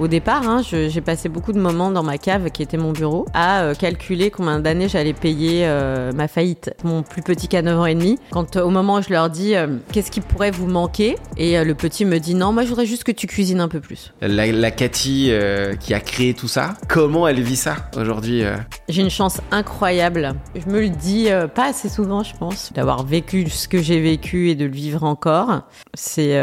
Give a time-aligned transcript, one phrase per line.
[0.00, 3.26] Au départ, hein, j'ai passé beaucoup de moments dans ma cave, qui était mon bureau,
[3.34, 6.74] à euh, calculer combien d'années j'allais payer euh, ma faillite.
[6.84, 9.10] Mon plus petit qui a 9 ans et demi, quand euh, au moment où je
[9.10, 9.52] leur dis
[9.92, 13.04] qu'est-ce qui pourrait vous manquer, et le petit me dit non, moi je voudrais juste
[13.04, 14.14] que tu cuisines un peu plus.
[14.22, 15.32] La, la Cathy
[15.80, 18.42] qui a créé tout ça, comment elle vit ça aujourd'hui
[18.88, 20.32] J'ai une chance incroyable.
[20.54, 24.48] Je me le dis pas assez souvent, je pense, d'avoir vécu ce que j'ai vécu
[24.48, 25.64] et de le vivre encore.
[25.92, 26.40] C'est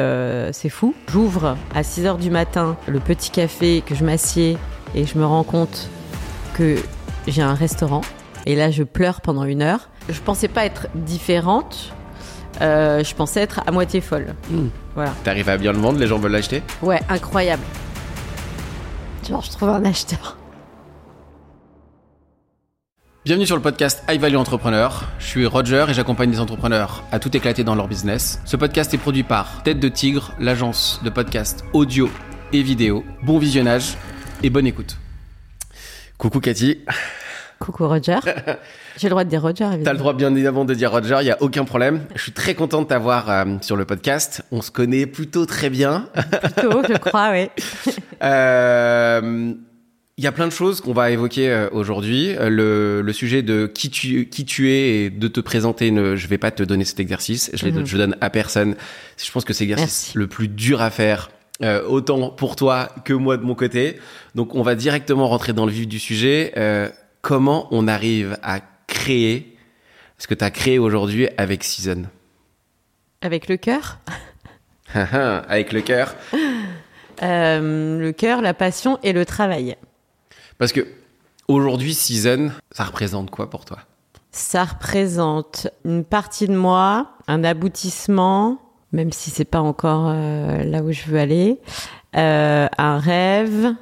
[0.53, 0.93] c'est fou.
[1.11, 3.46] J'ouvre à 6 heures du matin le petit café,
[3.85, 4.57] que je m'assieds
[4.93, 5.89] et je me rends compte
[6.53, 6.77] que
[7.27, 8.01] j'ai un restaurant.
[8.45, 9.89] Et là, je pleure pendant une heure.
[10.09, 11.93] Je pensais pas être différente.
[12.61, 14.35] Euh, je pensais être à moitié folle.
[14.49, 14.67] Mm.
[14.95, 15.11] Voilà.
[15.23, 16.63] T'arrives à bien le vendre, les gens veulent l'acheter?
[16.81, 17.63] Ouais, incroyable.
[19.27, 20.37] Genre, je trouve un acheteur.
[23.25, 25.03] Bienvenue sur le podcast High Value Entrepreneur.
[25.19, 28.39] Je suis Roger et j'accompagne des entrepreneurs à tout éclater dans leur business.
[28.45, 32.09] Ce podcast est produit par Tête de Tigre, l'agence de podcast audio
[32.53, 33.03] et vidéo.
[33.23, 33.95] Bon visionnage
[34.43, 34.97] et bonne écoute.
[36.17, 36.79] Coucou Cathy,
[37.59, 38.17] Coucou Roger.
[38.97, 39.83] J'ai le droit de dire Roger, évidemment.
[39.85, 42.01] t'as le droit bien évidemment de dire Roger, il y a aucun problème.
[42.15, 44.43] Je suis très content de t'avoir euh, sur le podcast.
[44.51, 46.09] On se connaît plutôt très bien.
[46.55, 47.49] Plutôt, je crois, oui.
[48.23, 49.53] Euh,
[50.17, 52.35] Il y a plein de choses qu'on va évoquer euh, aujourd'hui.
[52.35, 56.15] Euh, Le, le sujet de qui tu, qui tu es et de te présenter, ne,
[56.15, 57.51] je vais pas te donner cet exercice.
[57.53, 57.85] Je, le Mhm.
[57.85, 58.75] je le donne à personne.
[59.23, 61.29] Je pense que c'est l'exercice le plus dur à faire,
[61.63, 63.99] euh, autant pour toi que moi de mon côté.
[64.35, 66.53] Donc, on va directement rentrer dans le vif du sujet.
[66.57, 66.89] Euh,
[67.21, 69.57] comment on arrive à créer
[70.17, 72.03] ce que tu as créé aujourd'hui avec Season
[73.21, 73.99] Avec le cœur.
[74.93, 76.15] Avec le cœur.
[77.23, 79.75] Euh, le cœur, la passion et le travail.
[80.59, 80.85] Parce que
[81.47, 83.79] aujourd'hui, Season, ça représente quoi pour toi?
[84.31, 88.61] Ça représente une partie de moi, un aboutissement,
[88.97, 91.59] même si c'est pas encore euh, là où je veux aller,
[92.15, 93.75] euh, un rêve.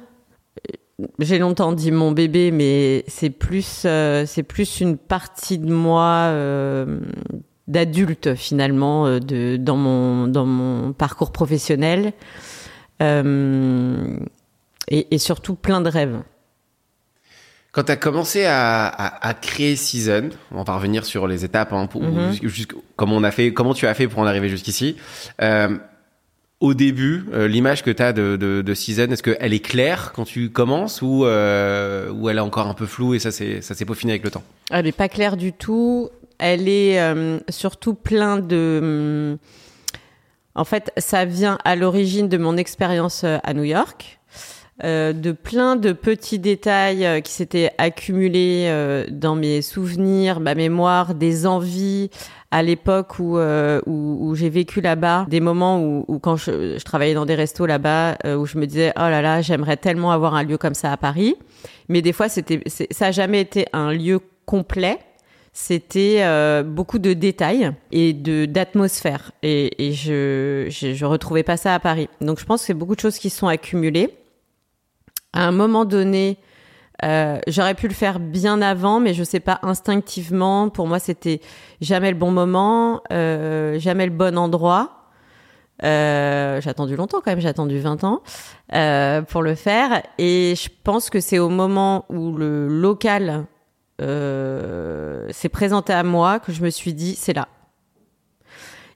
[1.18, 6.32] J'ai longtemps dit mon bébé, mais c'est plus, euh, c'est plus une partie de moi
[7.66, 12.12] d'adulte finalement dans mon dans mon parcours professionnel
[13.00, 16.20] et surtout plein de rêves.
[17.76, 21.74] Quand tu as commencé à, à, à créer Season, on va revenir sur les étapes,
[21.74, 22.32] hein, pour, Mhm.
[22.42, 24.96] jusqu'- comment on a fait, comment tu as fait pour en arriver jusqu'ici.
[25.42, 25.76] Euh,
[26.60, 30.12] au début, euh, l'image que tu as de, de, de Season, est-ce qu'elle est claire
[30.14, 33.84] quand tu commences ou, euh, ou elle est encore un peu floue et ça s'est
[33.86, 34.42] peaufiné avec le temps?
[34.70, 36.08] Elle n'est pas claire du tout.
[36.38, 36.98] Elle est
[37.50, 38.78] surtout plein de.
[38.82, 39.38] hum,
[40.54, 44.15] En fait, ça vient à l'origine de mon expérience à New York,
[44.84, 50.54] euh, de plein de petits détails euh, qui s'étaient accumulés euh, dans mes souvenirs, ma
[50.54, 52.10] mémoire, des envies
[52.50, 56.78] à l'époque où, euh, où, où j'ai vécu là-bas, des moments où, où quand je,
[56.78, 60.12] je travaillais dans des restos là-bas, où je me disais oh là là, j'aimerais tellement
[60.12, 61.34] avoir un lieu comme ça à Paris.
[61.88, 62.60] Mais des fois, c'était,
[62.90, 64.98] ça a jamais été un lieu complet.
[65.52, 69.32] C'était euh, beaucoup de détails et de d'atmosphère.
[69.42, 72.08] Et, et je, je je retrouvais pas ça à Paris.
[72.20, 74.10] Donc je pense que c'est beaucoup de choses qui sont accumulées.
[75.32, 76.38] À un moment donné,
[77.04, 80.68] euh, j'aurais pu le faire bien avant, mais je sais pas instinctivement.
[80.68, 81.40] Pour moi, c'était
[81.80, 84.92] jamais le bon moment, euh, jamais le bon endroit.
[85.82, 88.22] Euh, j'ai attendu longtemps quand même, j'ai attendu 20 ans
[89.28, 90.02] pour le faire.
[90.18, 93.46] Et je pense que c'est au moment où le local
[93.98, 97.48] s'est présenté à moi que je me suis dit, c'est là.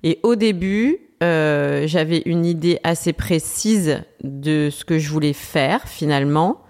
[0.02, 5.82] Et au début, euh, j'avais une idée assez précise de ce que je voulais faire
[5.86, 6.62] finalement.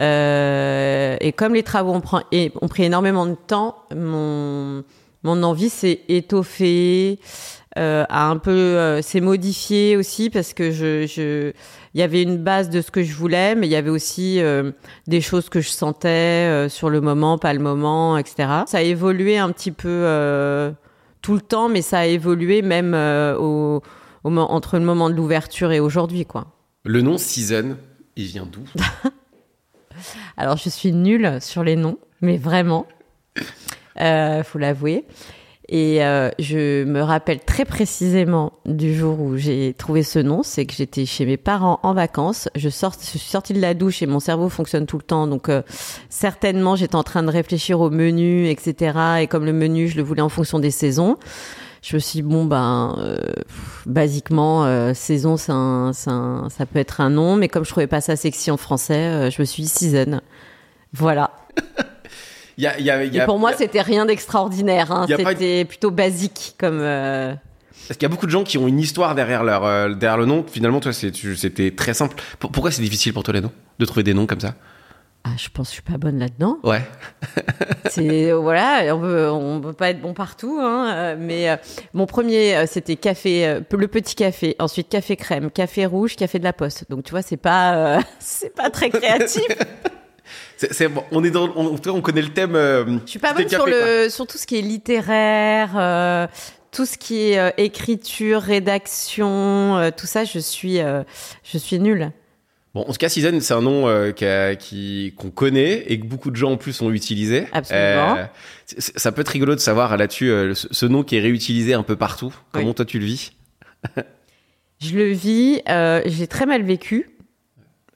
[0.00, 4.84] Euh, et comme les travaux ont, pris- énormément de temps, mon,
[5.24, 7.18] mon envie s'est étoffée,
[7.78, 11.52] euh, a un peu euh, s'est modifiée aussi parce que je,
[11.94, 14.40] il y avait une base de ce que je voulais, mais il y avait aussi
[14.40, 14.70] euh,
[15.06, 18.48] des choses que je sentais euh, sur le moment, pas le moment, etc.
[18.66, 19.88] Ça a évolué un petit peu
[21.22, 23.82] tout le temps, mais ça a évolué même euh, au,
[24.24, 26.46] au mo- entre le moment de l'ouverture et aujourd'hui, quoi.
[26.84, 27.76] Le nom Season,
[28.16, 28.62] il vient d'où?
[30.36, 32.86] Alors, je suis nulle sur les noms, mais vraiment,
[34.00, 35.04] euh, faut l'avouer.
[35.70, 40.64] Et euh, je me rappelle très précisément du jour où j'ai trouvé ce nom, c'est
[40.64, 42.48] que j'étais chez mes parents en vacances.
[42.54, 45.50] Je, je suis sortie de la douche et mon cerveau fonctionne tout le temps, donc
[45.50, 45.60] euh,
[46.08, 48.98] certainement j'étais en train de réfléchir au menu, etc.
[49.20, 51.16] Et comme le menu, je le voulais en fonction des saisons.
[51.82, 56.78] Je me suis dit, bon ben euh, pff, basiquement euh, saison un, un- ça peut
[56.80, 59.44] être un nom mais comme je trouvais pas ça sexy en français euh, je me
[59.46, 60.20] suis dit season
[60.92, 61.62] voilà Il
[62.62, 65.06] y a, il y a- il y et a- pour moi c'était rien d'extraordinaire hein.
[65.08, 67.34] pas- c'était plutôt basique comme euh,
[67.86, 70.18] Parce qu'il y a beaucoup de gens qui ont une histoire derrière leur euh, derrière
[70.18, 70.44] le nom.
[70.50, 72.16] Finalement, toi, c'était très simple.
[72.38, 74.54] Pour- Pourquoi c'est difficile pour toi les noms de trouver des noms comme ça?
[75.24, 76.58] Ah, je pense que je suis pas bonne là-dedans.
[76.62, 76.80] Ouais.
[77.90, 81.56] C'est voilà, on peut on peut pas être bon partout, hein, euh, mais euh,
[81.92, 86.38] mon premier euh, c'était café, euh, le petit café, ensuite café crème, café rouge, café
[86.38, 86.84] de la poste.
[86.90, 89.44] Donc tu vois, c'est pas euh, c'est pas très créatif.
[90.58, 92.56] C'est, on est dans, on, en tout cas, on connaît le thème.
[92.56, 96.26] euh, Je suis pas bonne sur le sur tout ce qui est littéraire, euh,
[96.72, 101.02] tout ce qui est euh, écriture, rédaction, euh, tout ça, je suis euh,
[101.44, 102.10] je suis nulle.
[102.74, 106.04] Bon, en tout cas, Season, c'est un nom euh, qu'a- qui qu'on connaît et que
[106.06, 107.46] beaucoup de gens en plus ont utilisé.
[107.52, 108.28] Absolument.
[108.66, 111.72] c'est- ça peut être rigolo de savoir là-dessus euh, ce, ce nom qui est réutilisé
[111.74, 112.34] un peu partout.
[112.52, 112.74] Comment Oui.
[112.74, 113.32] toi tu le vis?
[114.80, 117.08] Je le vis, euh, j'ai très mal vécu.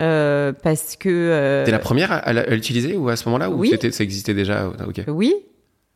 [0.03, 3.61] Euh, parce que euh, T'es la première à, à l'utiliser ou à ce moment-là ou
[3.61, 3.73] oui.
[3.91, 4.71] ça existait déjà.
[5.09, 5.35] Oui.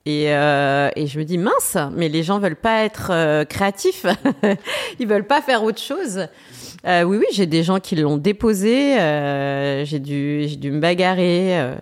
[0.05, 4.07] Et, euh, et je me dis mince, mais les gens veulent pas être créatifs,
[5.01, 6.29] ils veulent pas faire autre chose.
[6.85, 8.95] Oui, oui, j'ai des gens qui l'ont déposé,
[9.85, 11.75] j'ai dû, me bagarrer.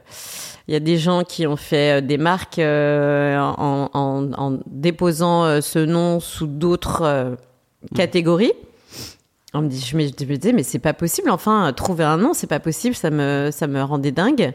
[0.67, 5.79] Il y a des gens qui ont fait des marques en, en, en déposant ce
[5.79, 7.35] nom sous d'autres
[7.85, 8.53] euh, catégories.
[9.57, 11.31] On me dit, je me je me disais, mais c'est pas possible.
[11.31, 12.97] Enfin, trouver un nom, c'est pas possible.
[12.97, 14.53] Ça me, ça me rendait dingue.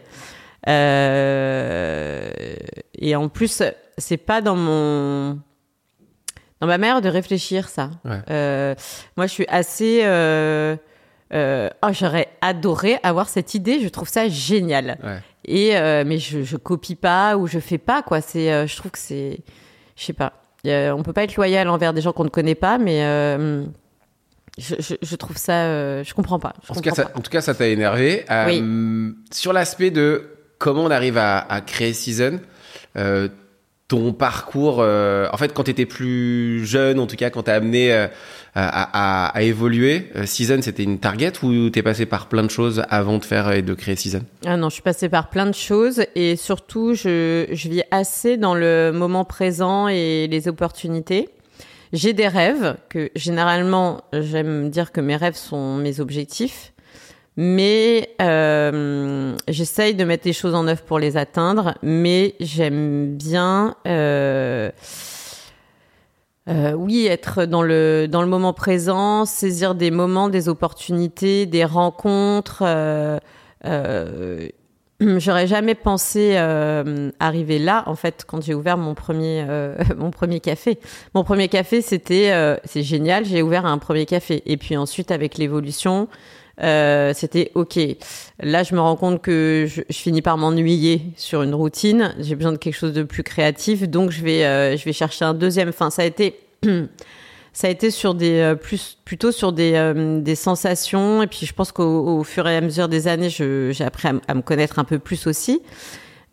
[0.67, 2.29] Euh,
[2.95, 3.63] et en plus,
[3.97, 5.39] c'est pas dans mon
[6.59, 7.91] dans ma manière de réfléchir ça.
[8.03, 8.19] Ouais.
[8.29, 8.75] Euh,
[9.15, 10.01] moi, je suis assez.
[10.03, 10.75] Euh,
[11.31, 13.79] oh, j'aurais adoré avoir cette idée.
[13.79, 14.97] Je trouve ça génial.
[15.01, 15.19] Ouais.
[15.45, 15.71] Et
[16.03, 18.19] mais je, je copie pas ou je fais pas quoi.
[18.19, 19.39] C'est, je trouve que c'est,
[19.95, 20.33] je sais pas.
[20.65, 23.01] On peut pas être loyal envers des gens qu'on ne connaît pas, mais
[24.59, 26.53] je, je, je trouve ça, euh, je comprends pas.
[26.67, 28.25] Je En tout, cas, ça, en tout cas, ça t'a énervé.
[28.29, 30.23] Euh, Sur l'aspect de
[30.57, 32.39] comment on arrive à, à créer Season,
[32.97, 33.27] euh,
[33.87, 37.55] ton parcours, euh, en fait, quand tu étais plus jeune, en tout cas, quand t'as
[37.55, 38.11] amené à,
[38.53, 43.17] à- à évoluer, Season, c'était une target ou t'es passé par plein de choses avant
[43.17, 44.21] de faire et de créer Season?
[44.45, 48.37] Ah non, je suis passée par plein de choses et surtout, je, je vis assez
[48.37, 51.29] dans le moment présent et les opportunités.
[51.91, 56.73] J'ai des rêves que généralement, j'aime dire que mes rêves sont mes objectifs,
[57.35, 63.75] mais euh, j'essaye de mettre les choses en œuvre pour les atteindre, mais j'aime bien...
[63.87, 64.71] Euh,
[66.47, 71.63] euh, oui, être dans le dans le moment présent, saisir des moments, des opportunités, des
[71.63, 72.63] rencontres.
[72.63, 73.19] euh,
[75.17, 80.11] J'aurais jamais pensé euh, arriver là, en fait, quand j'ai ouvert mon premier euh, mon
[80.11, 80.79] premier café.
[81.13, 83.25] Mon premier café, c'était euh, c'est génial.
[83.25, 86.09] J'ai ouvert un premier café, et puis ensuite, avec l'évolution,
[86.61, 87.79] euh, c'était ok.
[88.41, 92.13] Là, je me rends compte que je, je finis par m'ennuyer sur une routine.
[92.19, 95.25] J'ai besoin de quelque chose de plus créatif, donc je vais euh, je vais chercher
[95.25, 95.69] un deuxième.
[95.69, 96.39] Enfin, ça a été
[97.53, 98.55] ça a été sur des euh,
[99.05, 102.61] plutôt sur des euh, des sensations et puis je pense qu'au au fur et à
[102.61, 105.61] mesure des années, j'ai appris à, me connaître un peu plus aussi.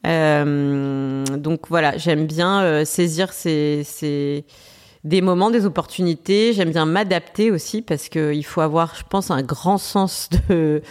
[0.07, 4.45] Euh, donc voilà, j'aime bien saisir ces, ces
[5.05, 6.53] des moments, des opportunités.
[6.53, 10.83] J'aime bien m'adapter aussi parce que il faut avoir, je pense, un grand sens de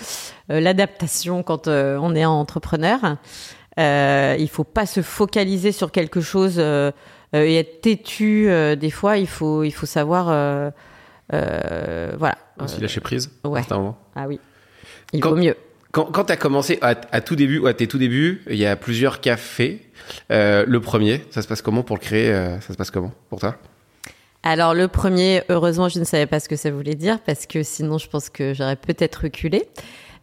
[0.49, 3.17] l'adaptation quand on est entrepreneur.
[3.77, 6.61] Il faut pas se focaliser sur quelque chose
[7.43, 8.47] et être têtu.
[8.49, 10.69] euh, des fois, il faut il faut savoir, euh,
[11.33, 12.37] euh, voilà.
[12.63, 13.61] Aussi Euh, lâcher prise ouais.
[14.15, 14.39] ah oui,
[15.13, 15.55] il Quand- vaut mieux.
[15.91, 18.57] Quand, quand tu as commencé à, à tout début, ou à tes tout débuts, il
[18.57, 19.81] y a plusieurs cafés.
[20.29, 23.13] Euh, le premier, ça se passe comment pour le créer euh, Ça se passe comment
[23.29, 23.55] pour toi?
[24.43, 27.63] Alors le premier, heureusement, je ne savais pas ce que ça voulait dire parce que
[27.63, 29.63] sinon, je pense que j'aurais peut-être reculé.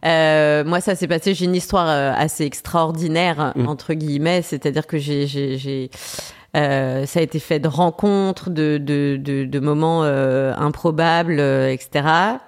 [0.05, 1.33] Euh, moi, ça s'est passé.
[1.33, 3.67] J'ai une histoire euh, assez extraordinaire Mhm.
[3.67, 5.89] entre guillemets, c'est-à-dire que j'ai, j'ai, j'ai
[6.55, 11.71] euh, ça a été fait de rencontres, de, de, de, de moments euh, improbables, euh,
[11.71, 12.05] etc.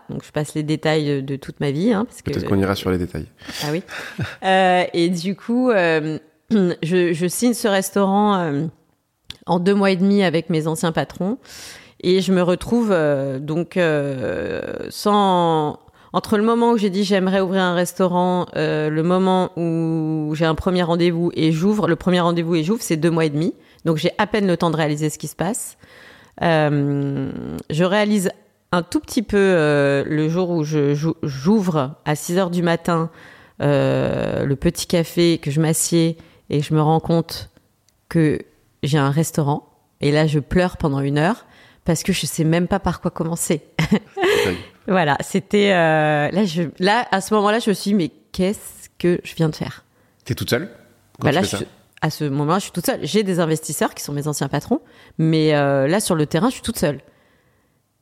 [0.10, 2.76] Donc, je passe les détails de, toute ma vie, hein, parce que Peut-être qu'on ira
[2.76, 3.28] sur les détails.
[3.64, 3.82] ah oui.
[4.44, 6.20] Euh, et du coup, euh,
[6.52, 8.66] je, je signe ce restaurant euh,
[9.48, 11.38] en deux mois et demi avec mes anciens patrons.
[12.02, 15.80] Et je me retrouve euh, donc euh, sans...
[16.14, 20.46] Entre le moment où j'ai dit j'aimerais ouvrir un restaurant, euh, le moment où j'ai
[20.46, 23.54] un premier rendez-vous et j'ouvre, le premier rendez-vous et j'ouvre, c'est deux mois et demi.
[23.86, 25.78] Donc j'ai à peine le temps de réaliser ce qui se passe.
[26.42, 27.32] Euh,
[27.70, 28.32] je réalise
[28.72, 33.10] un tout petit peu euh, le jour où j'ouvre à 6 heures du matin
[33.62, 36.18] euh, le petit café, que je m'assieds
[36.50, 37.52] et je me rends compte
[38.10, 38.40] que
[38.84, 39.70] j'ai un restaurant.
[40.02, 41.46] Et là, je pleure pendant une heure
[41.86, 43.62] parce que je sais même pas par quoi commencer.
[44.88, 49.22] voilà, c'était là, je, là, à ce moment-là, je me suis dit, mais qu'est-ce que
[49.24, 49.86] je viens de faire?
[50.26, 50.70] T'es toute seule?
[51.20, 51.70] Quand bah tu là, fais je ça
[52.06, 53.00] à ce moment, je suis toute seule.
[53.04, 54.80] J'ai des investisseurs qui sont mes anciens patrons,
[55.18, 57.00] mais euh, là sur le terrain, je suis toute seule.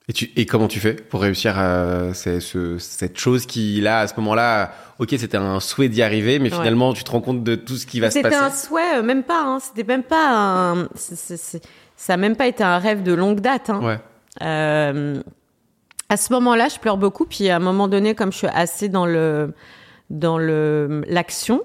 [0.10, 4.02] Et, tu, et comment tu fais pour réussir à, c'est, ce, cette chose qui, là,
[4.02, 6.58] à ce moment-là, ok, c'était un souhait d'y arriver, mais Ouais.
[6.58, 8.44] finalement, tu te rends compte de tout ce qui va se C'était passer.
[8.44, 9.42] un souhait, euh, même pas.
[9.42, 10.90] Hein, c'était même pas un.
[11.96, 13.70] ça a même pas été un rêve de longue date.
[13.70, 13.80] Hein.
[13.82, 14.00] Ouais.
[14.42, 15.22] Euh,
[16.10, 17.24] à ce moment-là, je pleure beaucoup.
[17.24, 19.54] Puis à un moment donné, comme je suis assez dans le
[20.10, 21.62] dans le l'action,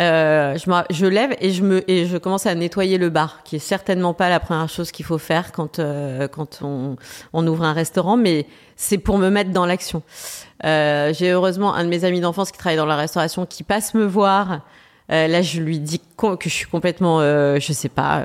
[0.00, 3.56] euh, je, je lève et je me et je commence à nettoyer le bar, qui
[3.56, 6.96] est certainement pas la première chose qu'il faut faire quand euh, quand on,
[7.32, 10.02] on ouvre un restaurant, mais c'est pour me mettre dans l'action.
[10.64, 13.94] Euh, J'ai heureusement un de mes amis d'enfance qui travaille dans la restauration qui passe
[13.94, 14.60] me voir.
[15.12, 18.24] Euh, là, je lui dis que je suis complètement, euh, je sais pas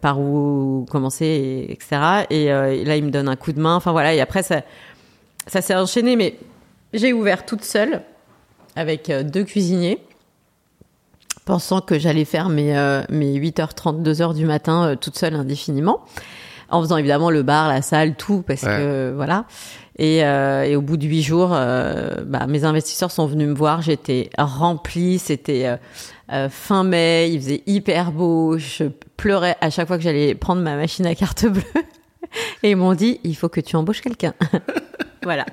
[0.00, 2.24] par où commencer, et- etc.
[2.30, 3.74] Et, et là, il me donne un coup de main.
[3.74, 4.14] Enfin voilà.
[4.14, 4.62] Et après, ça,
[5.48, 6.14] ça s'est enchaîné.
[6.16, 6.38] Mais
[6.94, 8.02] j'ai ouvert toute seule
[8.76, 9.98] avec deux cuisiniers,
[11.44, 16.00] pensant que j'allais faire mes, euh, mes 8h30, 2h du matin euh, toute seule indéfiniment,
[16.70, 18.76] en faisant évidemment le bar, la salle, tout, parce Ouais.
[18.78, 19.44] que voilà.
[19.98, 23.54] Et, euh, et au bout de huit jours, euh, bah, mes investisseurs sont venus me
[23.54, 23.82] voir.
[23.82, 25.18] J'étais remplie.
[25.18, 25.76] C'était euh,
[26.32, 27.28] euh, fin mai.
[27.30, 28.56] Il faisait hyper beau.
[28.56, 28.84] Je
[29.18, 31.62] pleurais à chaque fois que j'allais prendre ma machine à carte bleue.
[32.62, 34.32] Et ils m'ont dit, il faut que tu embauches quelqu'un.
[35.24, 35.44] voilà.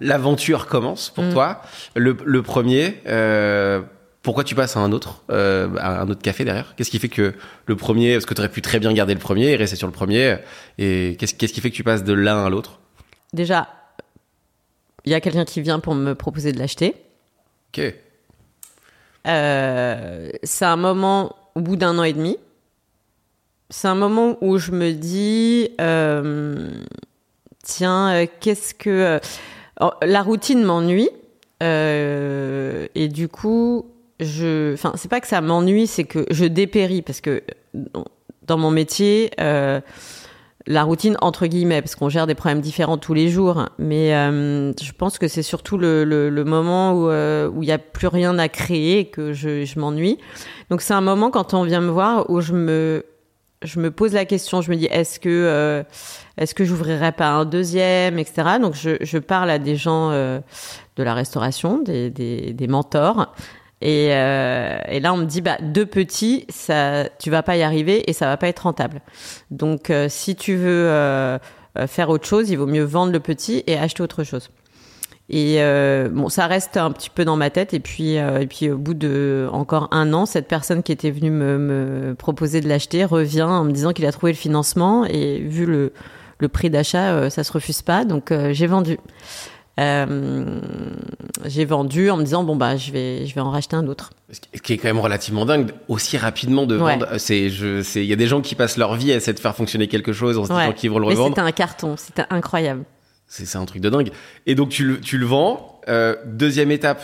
[0.00, 1.32] L'aventure commence pour Mm.
[1.34, 1.60] toi.
[1.94, 3.82] Le, le premier, euh,
[4.22, 6.74] pourquoi tu passes à un autre, euh, à un autre café derrière?
[6.76, 7.34] Qu'est-ce qui fait que
[7.66, 9.88] le premier, parce que tu aurais pu très bien garder le premier et rester sur
[9.88, 10.36] le premier,
[10.78, 12.80] et qu'est-ce qui fait que tu passes de l'un à l'autre?
[13.32, 13.68] Déjà,
[15.04, 16.94] il y a quelqu'un qui vient pour me proposer de l'acheter.
[17.68, 17.94] Ok.
[19.26, 22.36] Euh, c'est un moment au bout d'un an et demi.
[23.70, 26.70] C'est un moment où je me dis, euh,
[27.64, 29.18] tiens, qu'est-ce que
[29.80, 31.08] oh, la routine m'ennuie
[31.62, 33.86] euh, et du coup,
[34.24, 37.42] je, enfin, c'est pas que ça m'ennuie, c'est que je dépéris parce que
[38.42, 39.30] dans mon métier.
[39.40, 39.80] Euh,
[40.66, 44.72] la routine entre guillemets parce qu'on gère des problèmes différents tous les jours mais euh,
[44.80, 48.48] je pense que c'est surtout le, moment où euh, il y a plus rien à
[48.48, 50.18] créer que je, m'ennuie
[50.70, 54.60] donc c'est un moment quand on vient me voir où je me pose la question
[54.60, 55.82] je me dis est-ce que euh,
[56.36, 61.14] est-ce que j'ouvrirai pas un deuxième etc donc je, parle à des gens de la
[61.14, 63.34] restauration des mentors
[63.82, 67.62] et, euh, et là, on me dit, bah, deux petits, ça, tu vas pas y
[67.62, 69.00] arriver et ça va pas être rentable.
[69.50, 71.38] Donc, euh, si tu veux euh,
[71.88, 74.50] faire autre chose, il vaut mieux vendre le petit et acheter autre chose.
[75.30, 75.56] Et
[76.10, 77.72] bon, ça reste un petit peu dans ma tête.
[77.72, 81.30] Et puis, et puis, au bout de encore un an, cette personne qui était venue
[81.30, 85.64] me, proposer de l'acheter revient en me disant qu'il a trouvé le financement et vu
[85.64, 85.94] le,
[86.38, 88.04] le prix d'achat, ça se refuse pas.
[88.04, 88.98] Donc, j'ai vendu.
[89.80, 90.60] Euh,
[91.46, 94.10] j'ai vendu en me disant bon bah je vais je vais en racheter un autre.
[94.30, 96.92] Ce qui est quand même relativement dingue, aussi rapidement de Ouais.
[96.98, 97.06] vendre.
[97.18, 99.40] C'est, je, c'est, il y a des gens qui passent leur vie à essayer de
[99.40, 100.74] faire fonctionner quelque chose en se disant Ouais.
[100.74, 101.30] qu'ils vont le revendre.
[101.30, 102.84] c'était un carton, c'était incroyable.
[103.26, 104.10] C'est, un truc de dingue.
[104.46, 105.80] Et donc tu le, tu le vends.
[105.88, 107.02] Euh, deuxième étape.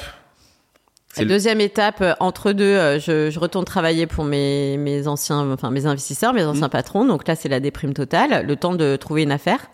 [1.19, 5.71] Le- deuxième étape, euh, entre deux, je, je retourne travailler pour mes, mes anciens, enfin
[5.71, 7.07] mes investisseurs, mes anciens patrons.
[7.07, 9.71] Donc là, c'est la déprime totale, le temps de trouver une affaire.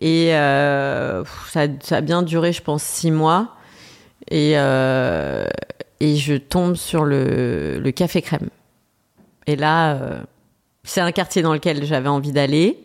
[0.00, 3.56] Et euh, ça, a bien duré, je pense, six mois.
[4.30, 5.46] Et, euh,
[6.00, 8.48] et je tombe sur le, café crème.
[9.46, 10.20] Et là, euh,
[10.84, 12.78] c'est un quartier dans lequel j'avais envie d'aller.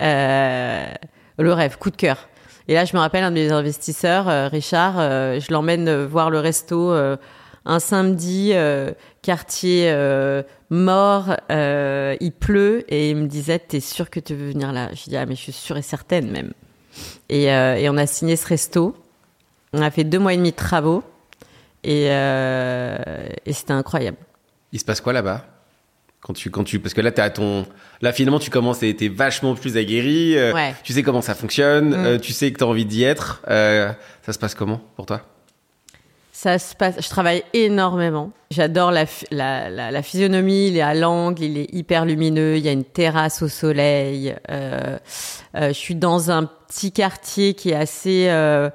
[0.00, 2.28] Le rêve, coup de cœur.
[2.68, 6.92] Et là, je me rappelle un de mes investisseurs, Richard, je l'emmène voir le resto
[7.64, 8.52] un samedi,
[9.22, 14.50] quartier euh, mort, euh, il pleut, et il me disait, t'es sûr que tu veux
[14.50, 14.90] venir là?
[14.92, 16.52] Je dis, ah mais je suis sûre et certaine même.
[17.28, 18.96] Et, euh, et on a signé ce resto.
[19.72, 21.02] On a fait deux mois et demi de travaux,
[21.84, 24.18] et, et c'était incroyable.
[24.72, 25.46] Il se passe quoi là-bas?
[26.20, 27.66] Quand tu, quand tu, parce que là, ton,
[28.00, 30.36] là finalement, tu commences, t'es, t'es vachement plus aguerri.
[30.52, 30.74] Ouais.
[30.84, 32.14] Tu sais comment ça fonctionne.
[32.14, 32.20] Mm.
[32.20, 33.42] tu sais que t'as envie d'y être.
[33.46, 35.22] ça se passe comment pour toi?
[36.42, 36.96] Ça se passe.
[37.00, 38.32] Je travaille énormément.
[38.50, 40.66] J'adore la, ph- la, la, la physionomie.
[40.66, 42.56] Il est à l'angle, il est hyper lumineux.
[42.56, 44.34] Il y a une terrasse au soleil.
[44.50, 44.98] Euh,
[45.54, 48.70] euh, je suis dans un petit quartier qui est assez euh,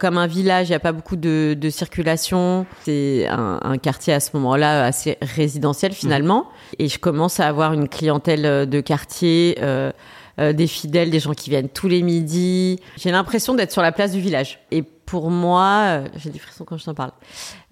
[0.00, 0.68] comme un village.
[0.68, 2.64] Il n'y a pas beaucoup de, de circulation.
[2.86, 6.46] C'est un, un quartier à ce moment-là assez résidentiel finalement.
[6.78, 9.58] Et je commence à avoir une clientèle de quartier.
[9.60, 9.92] Euh,
[10.38, 12.80] des fidèles, des gens qui viennent tous les midis.
[12.96, 14.60] J'ai l'impression d'être sur la place du village.
[14.70, 17.10] Et pour moi, euh, j'ai des frissons quand je t'en parle.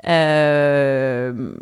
[0.07, 1.55] Euh,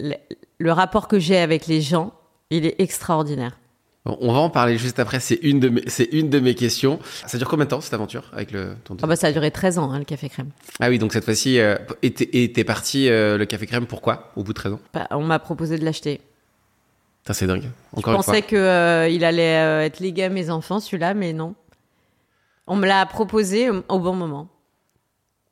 [0.00, 0.14] le,
[0.58, 2.12] le rapport que j'ai avec les gens,
[2.50, 3.56] il est extraordinaire.
[4.04, 5.20] On va en parler juste après.
[5.20, 6.98] C'est une de mes, c'est une de mes questions.
[7.28, 9.52] Ça dure combien de temps cette aventure avec le ton Ah bah ça a duré
[9.52, 10.50] 13 ans, hein, le café crème.
[10.80, 13.86] Ah oui, donc cette fois-ci, euh, et t'es, et t'es parti euh, le café crème.
[13.86, 14.80] Pourquoi Au bout de 13 ans?
[14.92, 16.20] Bah, on m'a proposé de l'acheter.
[17.30, 17.62] C'est dingue.
[17.62, 18.32] Je Encore une fois.
[18.34, 21.54] pensais que euh, il allait euh, être légué à mes enfants, celui-là, mais non.
[22.66, 24.48] On me l'a proposé au bon moment.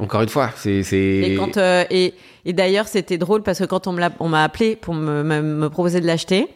[0.01, 0.81] Encore une fois, c'est.
[0.91, 2.15] Et quand euh, et,
[2.45, 6.01] et d'ailleurs c'était drôle parce que quand on m'a appelé pour me, me, me proposer
[6.01, 6.49] de l'acheter,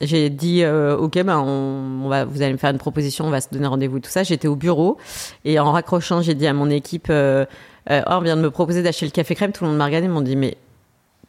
[0.00, 3.30] j'ai dit euh, ok ben on, on va vous allez me faire une proposition, on
[3.30, 4.22] va se donner rendez-vous tout ça.
[4.22, 4.96] J'étais au bureau
[5.44, 7.44] et en raccrochant j'ai dit à mon équipe euh,
[7.90, 9.52] euh, oh, on vient de me proposer d'acheter le café crème.
[9.52, 10.56] Tout le monde m'a regardé, ils m'ont dit mais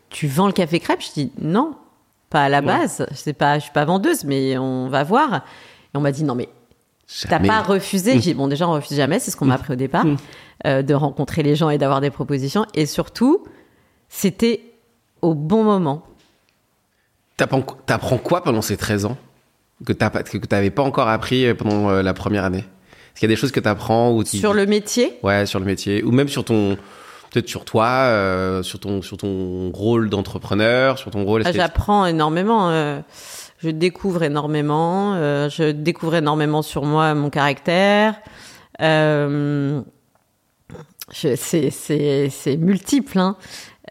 [0.10, 0.98] tu vends le café crème?
[1.02, 1.74] Je dis non,
[2.30, 2.66] pas à la Ouais.
[2.66, 3.06] base.
[3.14, 5.44] C'est pas je suis pas vendeuse mais on va voir.
[5.94, 6.48] Et on m'a dit non mais
[7.30, 8.14] T'as pas refusé.
[8.16, 10.18] J'ai dit, bon, déjà, on refuse jamais, c'est ce qu'on m'a appris au départ, Mm.
[10.66, 12.66] Euh, de rencontrer les gens et d'avoir des propositions.
[12.74, 13.44] Et surtout,
[14.10, 14.62] c'était
[15.22, 16.04] au bon moment.
[17.38, 19.18] T'apprends t'apprends quoi pendant ces 13 ans
[19.86, 22.60] que t'as pas- que t'avais pas encore appris pendant euh, la première année?
[22.60, 24.24] Est-ce qu'il y a des choses que t'apprends ou.
[24.24, 26.78] Sur le métier, Ouais, sur le métier ou même sur ton
[27.32, 31.42] peut-être sur toi, euh, sur ton sur ton rôle d'entrepreneur, sur ton rôle.
[31.46, 32.70] ah, j'apprends énormément.
[32.70, 33.02] euh,
[33.60, 35.16] je découvre énormément.
[35.16, 38.16] euh, je découvre énormément sur moi, mon caractère.
[41.12, 43.20] C'est, multiple.
[43.20, 43.36] Hein.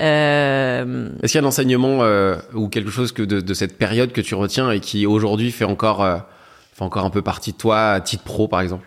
[0.01, 3.79] Euh, Est-ce qu'il y a un enseignement euh, ou quelque chose que de, de cette
[3.79, 6.19] période que tu retiens et qui aujourd'hui fait encore euh,
[6.73, 8.87] fait encore un peu partie de toi à titre pro par exemple?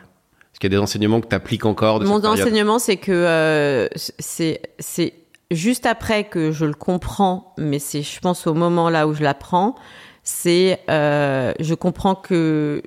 [0.51, 2.97] Est-ce qu'il y a des enseignements que tu appliques encore de Mon cette enseignement, c'est
[2.97, 5.13] que c'est c'est
[5.51, 9.23] juste après que je le comprends, mais c'est je pense au moment là où je
[9.23, 9.75] l'apprends,
[10.23, 12.83] c'est je comprends que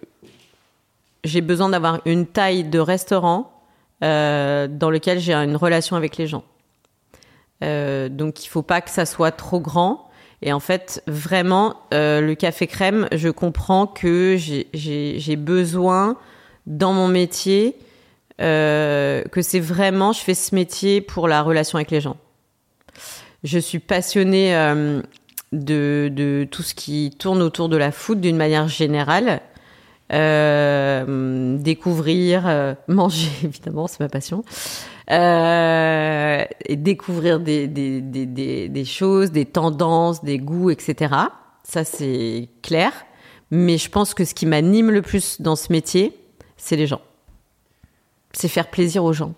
[1.24, 3.59] j'ai besoin d'avoir une taille de restaurant
[4.02, 6.44] euh, dans lequel j'ai une relation avec les gens.
[7.62, 10.08] Euh, donc il faut pas que ça soit trop grand.
[10.42, 16.16] Et en fait, vraiment, euh, le café crème, je comprends que j'ai- besoin
[16.66, 17.76] dans mon métier
[18.40, 22.16] euh, que c'est vraiment, je fais ce métier pour la relation avec les gens.
[23.44, 25.02] Je suis passionnée euh,
[25.52, 29.42] de, de tout ce qui tourne autour de la food d'une manière générale.
[30.12, 34.44] Euh, découvrir, euh, manger évidemment, c'est ma passion.
[35.10, 41.14] Euh, et découvrir des, des, des, des, des choses, des tendances, des goûts, etc.
[41.64, 42.92] Ça c'est clair.
[43.50, 46.16] Mais je pense que ce qui m'anime le plus dans ce métier,
[46.56, 47.00] c'est les gens.
[48.32, 49.34] C'est faire plaisir aux gens.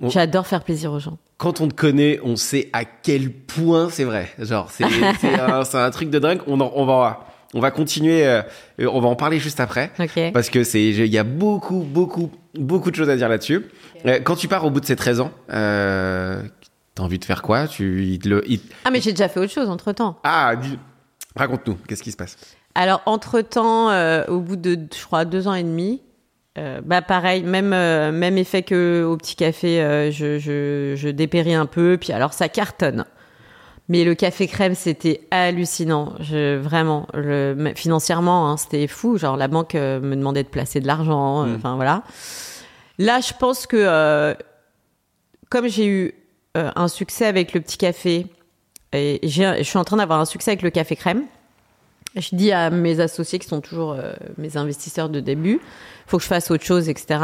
[0.00, 1.18] J'adore faire plaisir aux gens.
[1.38, 4.28] Quand on te connaît, on sait à quel point c'est vrai.
[4.38, 6.40] Genre, c'est un, un truc de dingue.
[6.46, 8.26] On, en- on va on va continuer.
[8.26, 8.42] euh,
[8.78, 9.90] on va en parler juste après.
[10.32, 13.64] Parce que c'est, il y a beaucoup, beaucoup, beaucoup de choses à dire là-dessus.
[14.04, 16.42] Euh, Quand tu pars au bout de ces 13 ans, euh,
[16.94, 17.66] t'as envie de faire quoi?
[17.68, 20.18] Tu, il le, il- Ah mais j'ai déjà fait autre chose entre temps.
[20.24, 20.52] ah,
[21.36, 22.36] raconte-nous, qu'est-ce qui se passe?
[22.74, 23.88] Alors entre temps,
[24.28, 26.02] au bout de je crois deux ans et demi,
[26.58, 31.08] euh, bah pareil, même euh, même effet que au petit café, euh, je, je je
[31.08, 31.96] dépéris un peu.
[32.00, 33.04] Puis alors ça cartonne.
[33.88, 36.14] Mais le café crème, c'était hallucinant.
[36.20, 39.18] Je, vraiment, le, financièrement, hein, c'était fou.
[39.18, 41.42] Genre, la banque euh, me demandait de placer de l'argent.
[41.42, 41.56] euh, Mm.
[41.56, 42.02] Enfin, voilà.
[42.98, 44.34] Là, je pense que, euh,
[45.50, 46.14] comme j'ai eu
[46.54, 48.26] un succès avec le petit café,
[48.92, 51.24] et je suis en train d'avoir un succès avec le café crème,
[52.14, 53.96] je dis à mes associés qui sont toujours
[54.38, 55.60] mes investisseurs de début,
[56.06, 57.18] faut que je fasse autre chose, etc.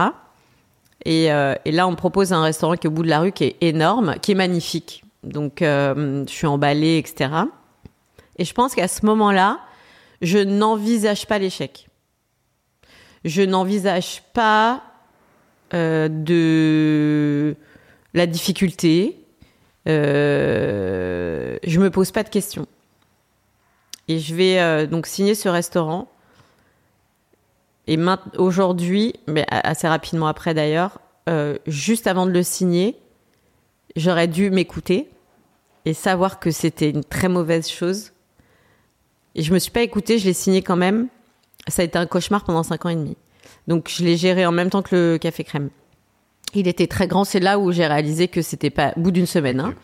[1.05, 3.31] Et, et là, on me propose un restaurant qui est au bout de la rue,
[3.31, 5.05] qui est énorme, qui est magnifique.
[5.23, 7.31] Donc, euh, je suis emballée, etc.
[8.37, 9.61] Et je pense qu'à ce moment-là,
[10.23, 11.89] je n'envisage pas l'échec.
[13.25, 14.83] Je n'envisage pas
[15.75, 17.55] euh, de
[18.15, 19.25] la difficulté.
[19.89, 22.67] Euh, je me pose pas de questions.
[24.09, 26.09] Et je vais euh, donc signer ce restaurant.
[27.87, 27.99] Et
[28.37, 31.01] aujourd'hui, mais assez rapidement après d'ailleurs,
[31.67, 32.97] juste avant de le signer,
[33.97, 35.09] j'aurais dû m'écouter
[35.85, 38.13] et savoir que c'était une très mauvaise chose.
[39.35, 41.09] Et je me suis pas écoutée, je l'ai signé quand même.
[41.69, 43.17] Ça a été un cauchemar pendant cinq ans et demi.
[43.69, 45.71] Donc je l'ai géré en même temps que le café crème.
[46.55, 49.27] Il était très grand, c'est là où j'ai réalisé que c'était pas au bout d'une
[49.27, 49.61] semaine.
[49.61, 49.75] hein.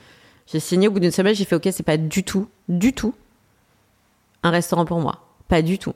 [0.47, 3.14] J'ai signé au bout d'une semaine, j'ai fait ok, c'est pas du tout, du tout
[4.42, 5.95] un restaurant pour moi, pas du tout.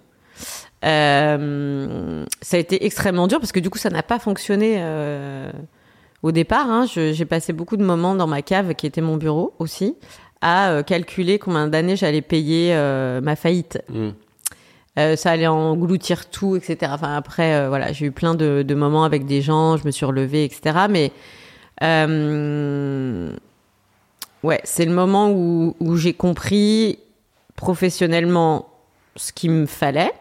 [0.84, 5.52] Euh, ça a été extrêmement dur parce que du coup ça n'a pas fonctionné euh,
[6.22, 6.70] au départ.
[6.70, 6.86] hein.
[6.86, 9.96] J'ai passé beaucoup de moments dans ma cave qui était mon bureau aussi
[10.40, 13.82] à euh, calculer combien d'années j'allais payer euh, ma faillite.
[13.88, 14.10] Hmm.
[14.98, 16.92] Euh, ça allait engloutir tout, etc.
[16.94, 20.04] Enfin après, voilà, j'ai eu plein de, de moments avec des gens, je me suis
[20.04, 20.86] relevée, etc.
[20.90, 21.12] Mais
[24.42, 26.98] ouais, c'est le moment où, où j'ai compris
[27.54, 28.68] professionnellement
[29.16, 30.12] ce qu'il me fallait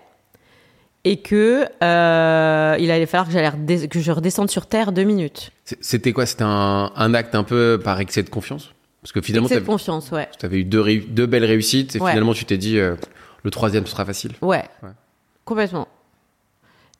[1.06, 5.52] et que euh, il allait falloir que que je redescende sur terre deux minutes.
[5.82, 6.26] C'était quoi?
[6.26, 8.72] C'était un, un acte un peu par excès de confiance?
[9.02, 10.28] Parce que finalement, Excès de confiance, ouais.
[10.44, 12.10] avais eu deux, belles réussites et Ouais.
[12.12, 12.96] finalement, tu t'es dit, euh,
[13.44, 14.34] le troisième, sera facile.
[14.42, 14.66] Ouais.
[14.84, 14.90] Ouais.
[15.46, 15.88] Complètement.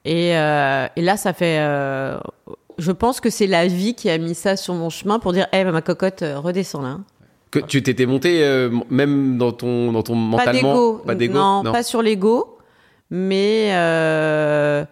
[0.06, 1.58] Et, euh, et là, ça fait.
[2.78, 5.48] je pense que c'est la vie qui a mis ça sur mon chemin pour dire,
[5.52, 7.00] hé, ma cocotte, redescends là.
[7.52, 10.74] Que tu t'étais monté même dans ton dans ton Pas mentalement?
[10.74, 10.94] d'ego.
[11.06, 11.34] pas d'ego?
[11.34, 12.59] Non, pas sur l'ego,
[13.10, 14.86] mais euh,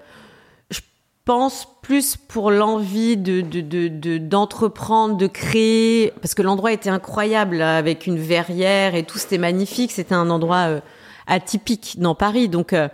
[0.72, 0.80] je
[1.26, 6.90] pense plus pour l'envie de de- de- de- d'entreprendre, de, créer, parce que l'endroit était
[6.90, 9.92] incroyable avec une verrière et tout, c'était magnifique.
[9.92, 10.80] C'était un endroit euh,
[11.28, 12.74] atypique dans Paris, donc.
[12.74, 12.88] euh,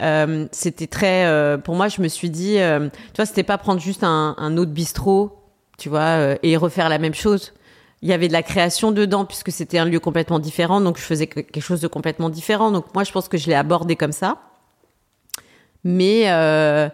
[0.00, 3.80] euh, c'était très euh, pour moi je me suis dit tu vois c'était pas prendre
[3.80, 5.42] juste un, un autre bistrot
[5.76, 7.52] tu vois et refaire la même chose
[8.00, 11.02] il y avait de la création dedans puisque c'était un lieu complètement différent donc je
[11.02, 13.96] faisais que- quelque chose de complètement différent donc moi je pense que je l'ai abordé
[13.96, 14.36] comme ça
[15.84, 16.88] mais euh,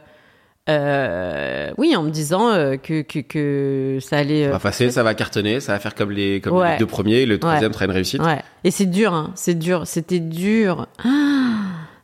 [0.69, 5.03] euh, oui en me disant euh, que, que que ça allait Ça va passer, ça
[5.03, 6.73] va cartonner, ça va faire comme les comme Ouais.
[6.73, 8.23] les deux premiers, le troisième sera une réussite.
[8.23, 11.11] ouais et c'est dur hein, c'est dur c'était dur Ah,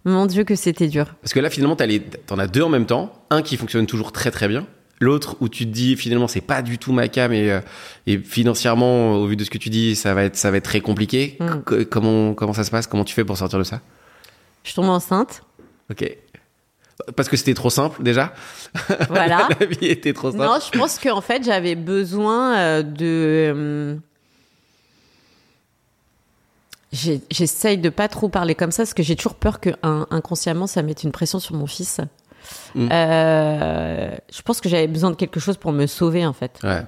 [0.04, 1.76] mon dieu que c'était dur Parce que là, finalement,
[2.26, 3.12] t'en as deux en même temps.
[3.28, 4.66] Un qui fonctionne toujours très très bien.
[4.98, 7.60] L'autre où tu te dis finalement c'est pas du tout ma cam et, euh,
[8.06, 10.64] et financièrement au vu de ce que tu dis ça va être ça va être
[10.64, 11.38] très compliqué.
[11.40, 11.84] Mm.
[11.90, 12.86] Comment comment ça se passe?
[12.86, 13.80] Comment tu fais pour sortir de ça?
[14.64, 15.42] Je tombe enceinte
[15.90, 16.04] Ok.
[17.16, 18.32] Parce que c'était trop simple déjà.
[19.08, 20.42] voilà La vie était trop simple.
[20.44, 22.96] Non, je pense qu'en fait, j'avais besoin euh, de.
[23.54, 23.96] euh,
[26.92, 30.66] J'essaye de pas trop parler comme ça parce que j'ai toujours peur que un- inconsciemment
[30.66, 32.00] ça mette une pression sur mon fils.
[32.74, 32.88] Mm.
[32.90, 36.82] Euh, je pense que j'avais besoin de quelque chose pour me sauver en fait, Ouais.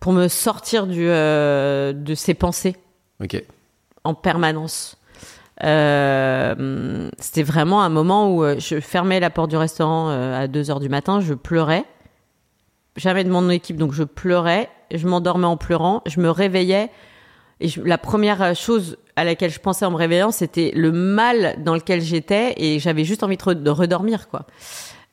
[0.00, 2.74] pour me sortir du euh, de ses pensées
[3.22, 3.40] Ok.
[4.02, 4.96] en permanence.
[5.62, 10.48] Euh, C'était vraiment un moment où euh, je fermais la porte du restaurant euh, à
[10.48, 11.84] 2 heures du matin, je pleurais.
[12.96, 14.68] Jamais de mon équipe, donc je pleurais.
[14.92, 16.02] Je m'endormais en pleurant.
[16.06, 16.90] Je me réveillais.
[17.60, 21.74] Et la première chose à laquelle je pensais en me réveillant, c'était le mal dans
[21.74, 24.46] lequel j'étais et j'avais juste envie de, re- de redormir, quoi.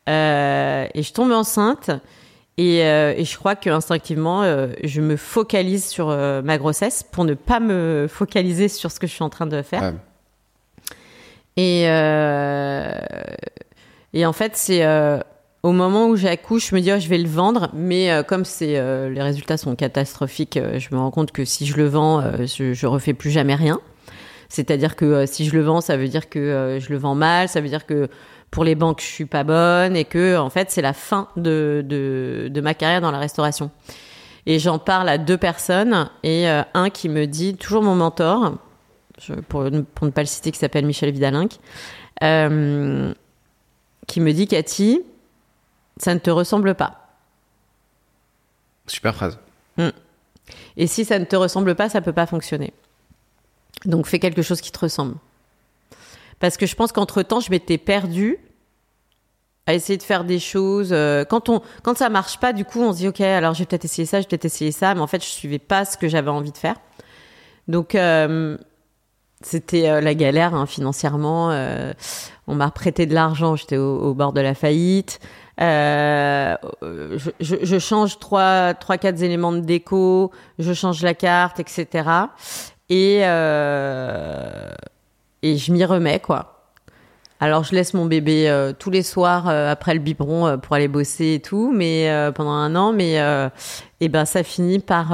[0.07, 1.91] Et je tombe enceinte
[2.57, 7.59] et, je crois que instinctivement, euh, je me focalise sur ma grossesse pour ne pas
[7.59, 9.81] me focaliser sur ce que je suis en train de faire.
[11.61, 12.91] Et, euh,
[14.13, 15.19] et en fait, c'est euh,
[15.61, 17.69] au moment où j'accouche, je me dis, oh, je vais le vendre.
[17.73, 21.87] Mais euh, comme les résultats sont catastrophiques, je me rends compte que si je le
[21.87, 23.79] vends, je, je refais plus jamais rien.
[24.49, 27.61] C'est-à-dire que si je le vends, ça veut dire que je le vends mal, ça
[27.61, 28.09] veut dire que
[28.49, 32.51] pour les banques, je suis pas bonne et que en fait, c'est la fin de,
[32.61, 33.69] ma carrière dans la restauration.
[34.47, 38.57] Et j'en parle à deux personnes et un qui me dit, toujours mon mentor,
[39.21, 41.53] je- pour, ne- pour ne pas le citer, qui s'appelle Michel Vidalinck,
[42.23, 43.13] euh,
[44.07, 45.01] qui me dit Cathy,
[45.97, 46.97] ça ne te ressemble pas.
[48.87, 49.39] Super phrase.
[50.75, 52.73] Et si ça ne te ressemble pas, ça peut pas fonctionner.
[53.85, 55.15] Donc fais quelque chose qui te ressemble.
[56.39, 58.37] Parce que je pense qu'entre temps, je m'étais perdue
[59.67, 60.89] à essayer de faire des choses.
[60.91, 63.59] euh, Quand on, quand ça marche pas, du coup, on se dit ok, alors je
[63.59, 65.85] vais peut-être essayer ça, je vais peut-être essayer ça, mais en fait, je suivais pas
[65.85, 66.75] ce que j'avais envie de faire.
[67.67, 68.57] Donc euh,
[69.45, 71.51] c'était euh, la galère hein, financièrement.
[71.51, 71.93] euh,
[72.47, 75.19] on m'a prêté de l'argent, j'étais au, bord de la faillite.
[75.59, 76.55] Euh,
[77.39, 82.09] je, change trois, trois, quatre éléments de déco, je change la carte, etc.
[82.89, 83.19] Et
[85.43, 86.67] et je m'y remets quoi.
[87.39, 91.39] Alors je laisse mon bébé tous les soirs après le biberon pour aller bosser et
[91.41, 93.17] tout, mais pendant un an, mais
[94.01, 95.09] et ben ça finit par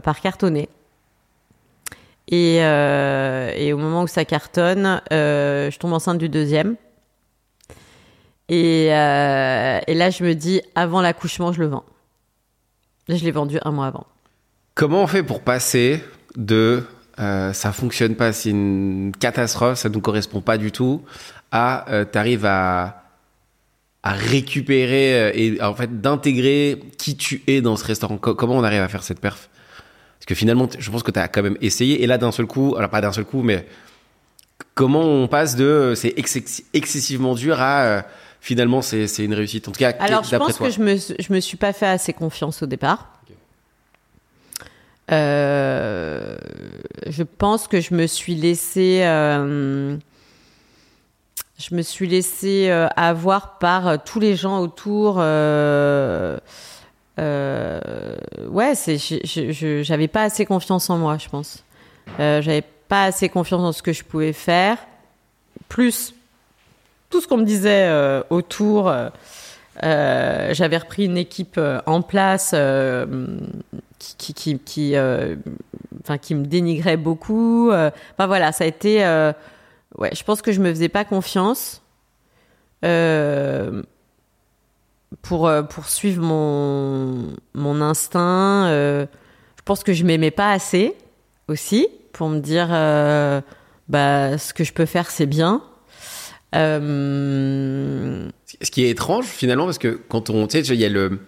[0.00, 0.68] par cartonner.
[2.32, 6.76] Et, euh, et au moment où ça cartonne, euh, je tombe enceinte du deuxième.
[8.48, 11.84] Et, euh, et là, je me dis, avant l'accouchement, je le vends.
[13.08, 14.06] Là, je l'ai vendu un mois avant.
[14.74, 16.02] Comment on fait pour passer
[16.36, 16.82] de
[17.18, 21.02] euh, ça fonctionne pas, c'est une catastrophe, ça nous correspond pas du tout,
[21.50, 22.98] à euh, t'arrives à
[24.04, 28.16] à récupérer et en fait d'intégrer qui tu es dans ce restaurant?
[28.16, 29.48] Co- comment on arrive à faire cette perf?
[30.22, 32.46] Parce que finalement, je pense que tu as quand même essayé et là d'un seul
[32.46, 33.66] coup, alors pas d'un seul coup, mais
[34.74, 38.02] comment on passe de euh, c'est exce- excessivement dur à euh,
[38.40, 39.66] finalement c'est une réussite.
[39.66, 40.68] En tout cas, Alors, je pense toi.
[40.68, 43.08] que je me, je me suis pas fait assez confiance au départ.
[45.10, 46.36] Euh,
[47.08, 49.96] je pense que je me suis laissé, euh,
[51.58, 55.16] je me suis laissé avoir par tous les gens autour.
[55.18, 56.38] euh,
[57.18, 58.96] ouais, c'est,
[59.82, 61.64] j'avais pas assez confiance en moi, je pense.
[62.20, 64.76] Euh, j'avais pas assez confiance dans ce que je pouvais faire.
[65.68, 66.14] Plus
[67.10, 68.88] tout ce qu'on me disait euh, autour.
[68.88, 69.08] euh,
[69.82, 73.06] euh, j'avais repris une équipe euh, en place euh,
[73.98, 75.36] qui, qui, qui, euh,
[76.02, 77.70] enfin, qui me dénigrait beaucoup.
[77.70, 77.90] euh.
[78.12, 79.04] Enfin voilà, ça a été.
[79.04, 79.32] euh,
[79.96, 81.80] ouais, je pense que je me faisais pas confiance.
[85.22, 88.66] Pour euh, pour suivre mon mon instinct.
[88.66, 89.06] euh,
[89.56, 90.94] je pense que je m'aimais pas assez
[91.48, 93.40] aussi pour me dire euh,
[93.88, 95.62] bah ce que je peux faire c'est bien.
[96.54, 98.28] Euh,
[98.62, 101.20] Ce qui est étrange finalement, parce que quand on, tu sais, il y a le,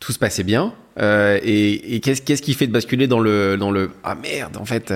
[0.00, 3.70] tout se passait bien, et, et qu'est-ce, qu'est-ce qui fait de basculer dans le, dans
[3.70, 4.92] le, ah merde, en fait.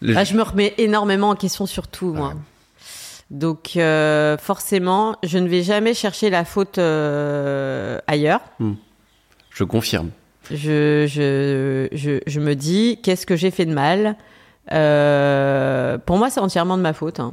[0.00, 2.34] le- bah, je me remets énormément en question sur tout moi.
[3.30, 8.40] Donc euh, forcément, je ne vais jamais chercher la faute euh, ailleurs.
[9.50, 10.10] je confirme.
[10.50, 14.16] Je, je, je, je me dis, qu'est-ce que j'ai fait de mal?
[14.72, 17.20] Euh, Pour moi, c'est entièrement de ma faute.
[17.20, 17.32] hein.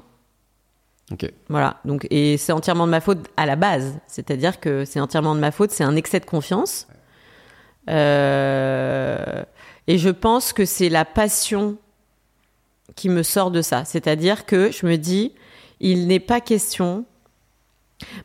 [1.12, 1.32] Ok.
[1.50, 1.78] Voilà.
[1.86, 3.98] Donc, et c'est entièrement de ma faute à la base.
[4.08, 5.72] C'est-à-dire que c'est entièrement de ma faute.
[5.72, 6.88] C'est un excès de confiance.
[9.88, 11.78] Et je pense que c'est la passion
[12.96, 13.86] qui me sort de ça.
[13.86, 15.34] C'est-à-dire que je me dis,
[15.80, 17.06] il n'est pas question.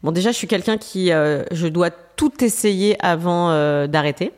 [0.03, 4.33] Bon, déjà, je suis quelqu'un qui, euh, je dois tout essayer avant euh, d'arrêter.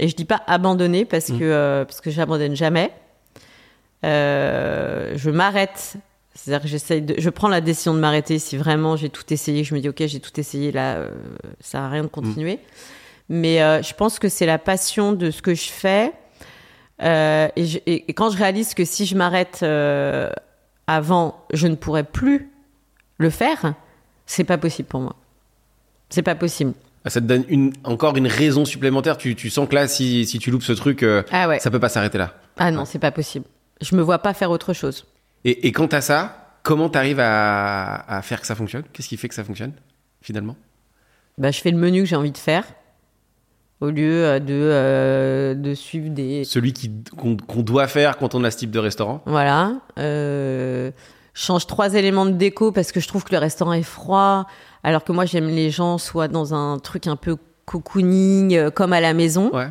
[0.00, 2.92] Et je dis pas abandonner parce que euh, parce que j'abandonne jamais.
[4.04, 5.94] Euh, je m'arrête.
[6.34, 9.64] C'est-à-dire que j'essaye de, je prends la décision de m'arrêter si vraiment j'ai tout essayé,
[9.64, 11.06] je me dis ok j'ai tout essayé là,
[11.60, 12.60] ça sert à rien de continuer.
[13.28, 16.12] Mais euh, je pense que c'est la passion de ce que je fais.
[17.02, 19.60] Et, je- et- et quand je réalise que si je m'arrête
[20.88, 22.50] avant, je ne pourrais plus
[23.18, 23.74] le faire,
[24.26, 25.14] c'est pas possible pour moi.
[26.10, 26.72] C'est pas possible.
[27.04, 29.16] Ah, Ça te donne une, encore une raison supplémentaire?
[29.18, 31.60] Tu, tu sens que là, si, si tu loupes ce truc, euh, Ah ouais.
[31.60, 32.34] ça peut pas s'arrêter là.
[32.56, 33.44] Ah non, c'est pas possible.
[33.80, 35.06] Je me vois pas faire autre chose.
[35.44, 38.82] Et, et quant à ça, comment t'arrives à, à faire que ça fonctionne?
[38.92, 39.72] Qu'est-ce qui fait que ça fonctionne
[40.22, 40.56] finalement?
[41.36, 42.64] Bah, je fais le menu que j'ai envie de faire
[43.80, 46.44] au lieu euh, de, euh, de suivre des.
[46.44, 49.72] Celui qui, qu'on, doit faire quand on a ce type de restaurant Voilà.
[49.98, 50.90] Euh,
[51.34, 54.46] change trois éléments de déco parce que je trouve que le restaurant est froid,
[54.82, 57.36] alors que moi j'aime les gens soit dans un truc un peu
[57.66, 59.50] cocooning, euh, comme à la maison.
[59.54, 59.68] Ouais.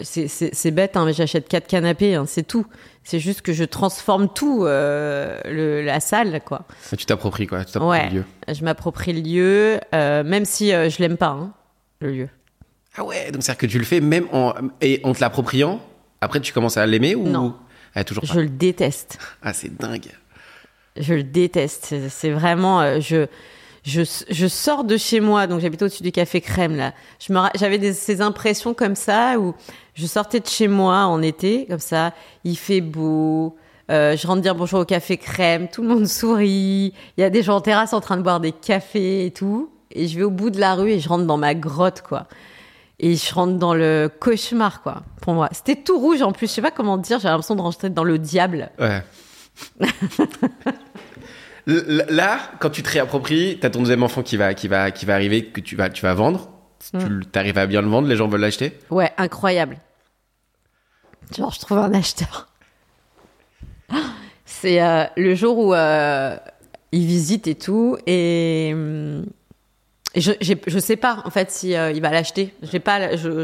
[0.00, 2.66] C'est- bête, hein, mais j'achète quatre canapés, hein, c'est tout.
[3.04, 6.62] C'est juste que je transforme tout, le, la salle, quoi.
[6.96, 8.08] Tu t'appropries quoi Tu t'appropries Ouais.
[8.10, 8.24] le lieu.
[8.52, 11.52] Je m'approprie le lieu, même si je l'aime pas, hein,
[12.00, 12.28] le lieu.
[12.96, 15.80] Ah ouais, donc c'est-à-dire que tu le fais même en, et en te l'appropriant.
[16.20, 17.54] Après, tu commences à l'aimer ou Non.
[17.94, 18.32] Ah, toujours pas.
[18.34, 19.18] Je le déteste.
[19.42, 20.06] Ah, c'est dingue.
[20.96, 21.94] Je le déteste.
[22.08, 22.80] C'est- vraiment.
[22.80, 23.26] euh, je,
[23.84, 26.92] je, je sors de chez moi, donc j'habite au-dessus du café crème là.
[27.54, 29.54] J'avais ces impressions comme ça où
[29.94, 32.12] je sortais de chez moi en été, comme ça.
[32.44, 33.56] Il fait beau.
[33.90, 35.68] euh, je rentre dire bonjour au café crème.
[35.68, 36.94] Tout le monde sourit.
[37.16, 39.70] Il y a des gens en terrasse en train de boire des cafés et tout.
[39.96, 42.26] Et je vais au bout de la rue et je rentre dans ma grotte quoi.
[42.98, 45.02] Et je rentre dans le cauchemar quoi.
[45.20, 46.46] Pour moi, c'était tout rouge en plus.
[46.46, 47.18] Je sais pas comment dire.
[47.18, 48.70] J'ai l'impression de rentrer dans le diable.
[48.78, 49.02] Ouais.
[51.66, 55.14] Là, quand tu te réappropries, t'as ton deuxième enfant qui va, qui va, qui va
[55.14, 56.48] arriver, que tu vas, tu vas vendre.
[56.92, 56.98] Tu
[57.34, 58.78] arrives à bien le vendre, les gens veulent l'acheter.
[58.90, 59.78] Ouais, incroyable.
[61.36, 62.48] Genre, je trouve un acheteur.
[64.44, 66.36] C'est euh, le jour où euh,
[66.92, 69.26] il visite et tout, et, hum,
[70.20, 72.54] je, je sais pas en fait si euh, il va l'acheter.
[72.62, 72.78] Je,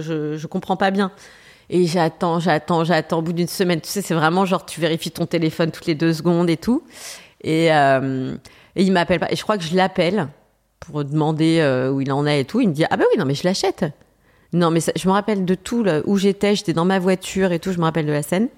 [0.00, 1.12] je, je comprends pas bien.
[1.70, 3.18] Et j'attends, j'attends, j'attends.
[3.18, 5.94] Au bout d'une semaine, tu sais, c'est vraiment genre tu vérifies ton téléphone toutes les
[5.94, 6.82] deux secondes et tout.
[7.42, 8.34] Et, euh,
[8.76, 9.30] et il m'appelle pas.
[9.30, 10.28] Et je crois que je l'appelle
[10.80, 12.60] pour demander euh, où il en est et tout.
[12.60, 13.84] Il me dit ah bah oui non mais je l'achète.
[14.54, 17.72] Non, mais je me rappelle de tout, où j'étais, j'étais dans ma voiture et tout,
[17.72, 18.48] je me rappelle de la scène.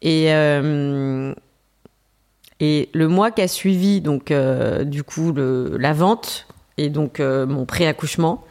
[0.00, 1.34] Et, euh,
[2.58, 4.32] le mois qui a suivi, donc,
[4.86, 6.46] du coup, la vente
[6.84, 8.44] et donc euh, mon pré-accouchement,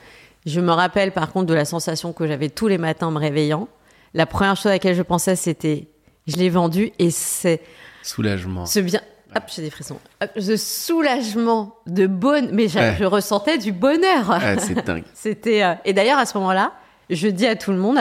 [0.46, 3.20] je me rappelle par contre de la sensation que j'avais tous les matins en me
[3.20, 3.68] réveillant.
[4.14, 5.88] La première chose à laquelle je pensais, c'était
[6.28, 7.62] je l'ai vendu et c'est
[8.04, 8.66] Soulagement.
[8.66, 9.02] ce bien.
[9.36, 10.00] Hop, j'ai des frissons.
[10.22, 12.50] Hop, ce soulagement de bonne.
[12.52, 12.96] Mais Ouais.
[13.00, 14.40] je ressentais du bonheur.
[14.60, 15.04] C'est dingue.
[15.14, 16.72] C'était euh, et d'ailleurs à ce moment-là,
[17.10, 18.00] je dis à tout le monde,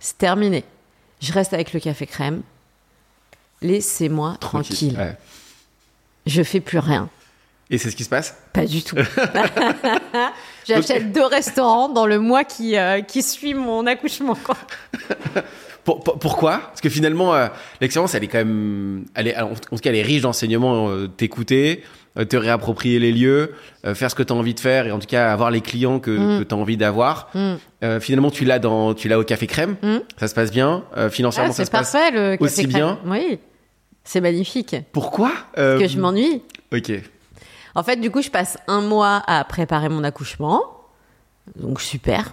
[0.00, 0.64] c'est terminé.
[1.20, 2.42] Je reste avec le café crème.
[3.60, 4.96] Laissez-moi tranquille.
[4.96, 5.16] Ouais.
[6.26, 7.08] Je fais plus rien.
[7.70, 8.96] Et c'est ce qui se passe Pas du tout.
[10.66, 14.34] J'achète deux restaurants dans le mois qui euh, qui suit mon accouchement.
[14.34, 14.56] Quoi.
[15.84, 16.58] Pour- pour- pourquoi?
[16.58, 17.46] Parce que finalement, euh,
[17.80, 20.90] l'expérience, elle est quand même, elle est, en tout cas, elle est riche d'enseignements.
[20.90, 21.82] euh, T'écouter,
[22.18, 23.54] euh, te réapproprier les lieux,
[23.94, 25.98] faire ce que tu as envie de faire et en tout cas avoir les clients
[25.98, 27.30] que, tu as envie d'avoir.
[27.34, 28.00] Mm.
[28.00, 29.76] Finalement, tu l'as dans, tu l'as au café crème.
[29.82, 29.96] Mm.
[30.18, 30.84] Ça se passe bien.
[31.10, 31.94] Financièrement, Ah, ça se passe.
[31.94, 32.74] le café aussi crème.
[32.74, 32.98] bien.
[33.06, 33.38] Oui,
[34.04, 34.76] c'est magnifique.
[34.92, 35.30] Pourquoi?
[35.56, 36.42] Euh, Que je m'ennuie.
[36.70, 36.92] Ok.
[37.78, 40.62] En fait, du coup, je passe un mois à préparer mon accouchement.
[41.54, 42.32] Donc, super.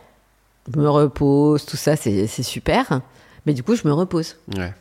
[0.74, 3.02] Je me repose, tout ça, c'est super.
[3.46, 4.38] Mais du coup, je me repose.
[4.58, 4.74] Ouais.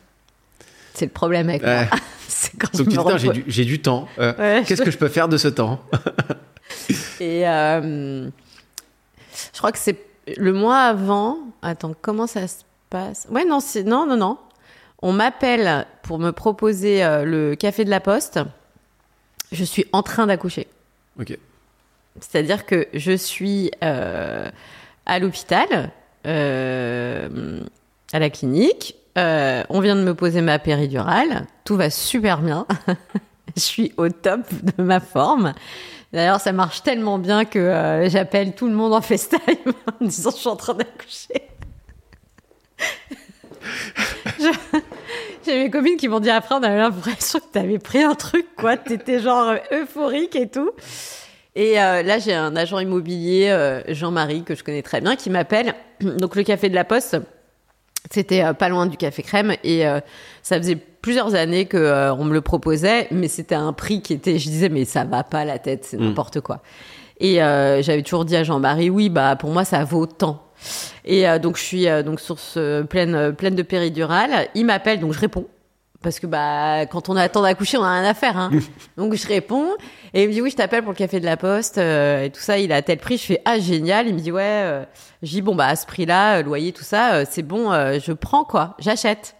[0.95, 1.85] C'est le problème avec Ouais.
[1.85, 1.99] moi.
[2.27, 2.89] c'est quand Donc
[3.47, 4.07] j'ai du, temps.
[4.17, 5.79] Euh, Ouais, Qu'est-ce je- que je peux faire de ce temps
[7.19, 8.27] Et euh,
[9.53, 9.99] je crois que c'est
[10.35, 11.37] le mois avant.
[11.61, 13.27] Attends, comment ça se passe?
[13.29, 14.37] Ouais, non, c'est non, non, non.
[15.03, 18.39] On m'appelle pour me proposer euh, le café de la Poste.
[19.55, 20.67] Je suis en train d'accoucher.
[21.19, 21.37] Ok.
[22.19, 24.49] C'est-à-dire que je suis euh,
[25.05, 25.91] à l'hôpital,
[26.27, 27.61] euh,
[28.13, 28.95] à la clinique.
[29.17, 31.47] Euh, on vient de me poser ma péridurale.
[31.63, 32.67] Tout va super bien.
[33.55, 34.41] je suis au top
[34.77, 35.53] de ma forme.
[36.11, 39.39] D'ailleurs, ça marche tellement bien que j'appelle tout le monde en FaceTime
[40.01, 41.41] en disant je suis en train d'accoucher.
[44.39, 44.79] Je-
[45.45, 48.45] J'ai mes copines qui m'ont dit après, on avait l'impression que t'avais pris un truc,
[48.57, 48.77] quoi.
[48.77, 50.71] T'étais genre euh, euphorique et tout.
[51.55, 55.29] Et euh, là, j'ai un agent immobilier, euh, Jean-Marie, que je connais très bien, qui
[55.29, 55.73] m'appelle.
[56.01, 57.17] Donc, le café de la Poste,
[58.11, 59.53] c'était euh, pas loin du café crème.
[59.63, 59.83] Et
[60.41, 64.37] ça faisait plusieurs années que on me le proposait, mais c'était un prix qui était.
[64.39, 66.03] Je disais, mais ça va pas la tête, c'est Mm.
[66.05, 66.61] n'importe quoi.
[67.19, 70.44] Et j'avais toujours dit à Jean-Marie, oui, bah pour moi, ça vaut tant.
[71.03, 74.47] Et euh, donc, je suis euh, donc sur ce pleine, euh, pleine de péridurale.
[74.55, 75.45] Il m'appelle, donc je réponds.
[76.01, 78.37] Parce que bah quand on attend d'accoucher, on a rien à faire.
[78.37, 78.51] Hein.
[78.97, 79.69] Donc je réponds
[80.13, 82.29] et il me dit oui, je t'appelle pour le café de la Poste euh, et
[82.29, 82.59] tout ça.
[82.59, 83.17] Il a tel prix.
[83.17, 84.07] Je fais ah génial.
[84.07, 84.85] Il me dit ouais.
[85.23, 87.71] Je dis bon bah à ce prix-là, euh, loyer tout ça, c'est bon.
[87.71, 89.35] je prends quoi, j'achète.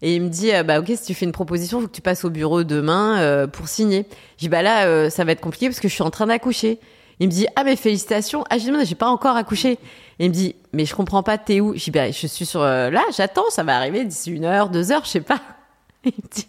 [0.00, 2.02] Et il me dit euh, bah ok si tu fais une proposition, faut que tu
[2.02, 4.06] passes au bureau demain euh, pour signer.
[4.38, 6.78] Dis bah là euh, ça va être compliqué parce que je suis en train d'accoucher.
[7.20, 8.44] Il me dit ah mais félicitations.
[8.50, 9.78] Ah mais j'ai pas encore accouché.
[10.18, 11.74] Il me dit mais je comprends pas t'es où?
[11.74, 14.92] Dis bah je suis sur euh, là j'attends ça va arriver d'ici une heure deux
[14.92, 15.40] heures je sais pas.
[16.04, 16.46] Il me dit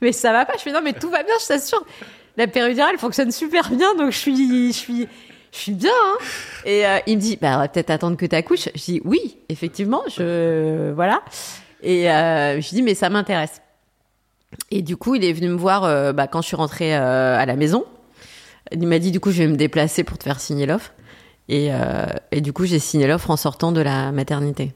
[0.00, 0.54] mais ça va pas.
[0.56, 1.84] Je fais non mais tout va bien je t'assure.
[2.36, 5.08] La péridurale fonctionne super bien donc je suis je suis
[5.52, 5.90] je suis bien.
[5.90, 6.16] Hein.
[6.64, 8.68] Et euh, il me dit bah on va peut-être attendre que t'accouches.
[8.74, 11.22] Je dis oui effectivement je voilà.
[11.82, 13.60] Et euh, je dis mais ça m'intéresse.
[14.70, 17.38] Et du coup, il est venu me voir euh, bah, quand je suis rentrée euh,
[17.38, 17.84] à la maison.
[18.72, 20.92] Il m'a dit du coup, je vais me déplacer pour te faire signer l'offre.
[21.48, 24.72] Et, euh, et du coup, j'ai signé l'offre en sortant de la maternité.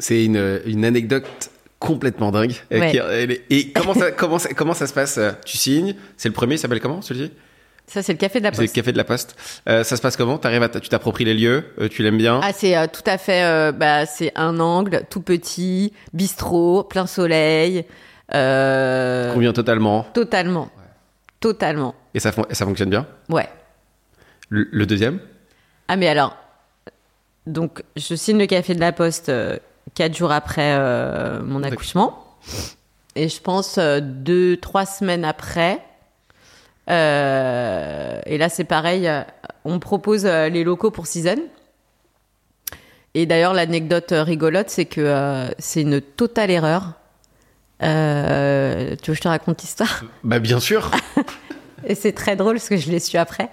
[0.00, 1.26] C'est une, une anecdote
[1.78, 2.54] complètement dingue.
[2.72, 2.90] Ouais.
[2.90, 2.98] qui-
[3.54, 6.54] Et comment ça, comment, ça, comment ça se passe euh, Tu signes C'est le premier,
[6.56, 7.30] il s'appelle comment celui-ci
[7.86, 8.74] Ça, c'est le café de la C'est le poste.
[8.74, 9.36] café de la Poste.
[9.68, 10.38] Euh, ça se passe comment?
[10.38, 12.40] T'arrives à Tu t'appropries les lieux euh, Tu l'aimes bien?
[12.42, 13.72] Ah, c'est euh, tout à fait.
[13.72, 17.84] bah, c'est un angle tout petit, bistrot, plein soleil.
[18.32, 20.02] Convient totalement.
[20.14, 20.68] totalement.
[21.40, 21.94] Totalement.
[22.14, 23.06] Et ça, fon- et ça fonctionne bien?
[23.28, 23.48] Ouais.
[24.48, 25.20] le, le deuxième?
[25.88, 26.36] Ah mais alors,
[27.46, 29.56] donc je signe le café de la Poste euh,
[29.94, 32.24] quatre jours après euh, mon accouchement,
[33.14, 35.82] et je pense euh, deux trois semaines après.
[36.90, 39.22] euh, et là c'est pareil, euh,
[39.64, 41.38] on me propose les locaux pour Season.
[43.14, 46.92] Et d'ailleurs l'anecdote rigolote c'est que c'est une totale erreur.
[47.80, 50.04] Tu veux que je te raconte l'histoire?
[50.24, 50.90] Bah bien sûr
[51.84, 53.50] et c'est très drôle parce que je l'ai su après.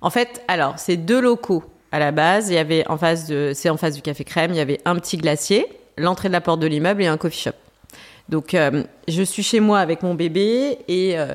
[0.00, 2.50] En fait, alors, c'est deux locaux à la base.
[2.50, 4.80] Il y avait en face de, c'est en face du Café Crème, il y avait
[4.84, 7.52] un petit glacier, l'entrée de la porte de l'immeuble et un coffee shop.
[8.28, 11.34] Donc, euh, je suis chez moi avec mon bébé et euh,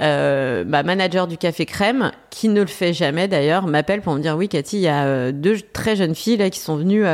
[0.00, 4.20] euh, ma manager du Café Crème, qui ne le fait jamais d'ailleurs, m'appelle pour me
[4.20, 7.04] dire oui, Cathy, il y a deux très jeunes filles là qui sont venues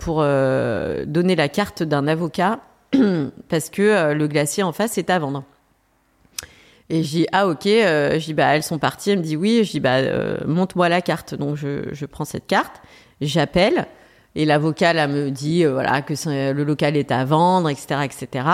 [0.00, 2.60] pour donner la carte d'un avocat
[3.48, 5.44] parce que le glacier en face est à vendre.
[6.90, 9.10] Et j'ai ah ok, euh, dis, bah, elles sont parties.
[9.10, 9.64] Elle me dit oui.
[9.64, 11.34] Je dis, bah, euh, montre-moi la carte.
[11.34, 12.82] Donc, je, je prends cette carte,
[13.20, 13.86] j'appelle.
[14.34, 16.14] Et l'avocat, là, me dit, euh, voilà, que
[16.52, 18.46] le local est à vendre, etc., etc.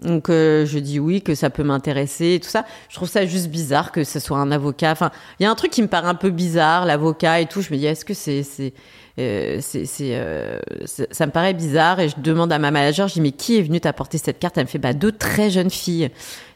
[0.00, 2.64] Donc, je dis oui, que ça peut m'intéresser et tout ça.
[2.88, 4.90] Je trouve ça juste bizarre que ce soit un avocat.
[4.90, 7.60] Enfin, il y a un truc qui me paraît un peu bizarre, l'avocat et tout.
[7.60, 8.72] Je me dis, est-ce que c'est, c'est,
[9.18, 13.14] euh, c'est, euh, c'est- ça me paraît bizarre et je demande à ma manager, je
[13.14, 14.56] dis mais qui est venu t'apporter cette carte?
[14.58, 16.10] Elle me fait bah deux très jeunes filles.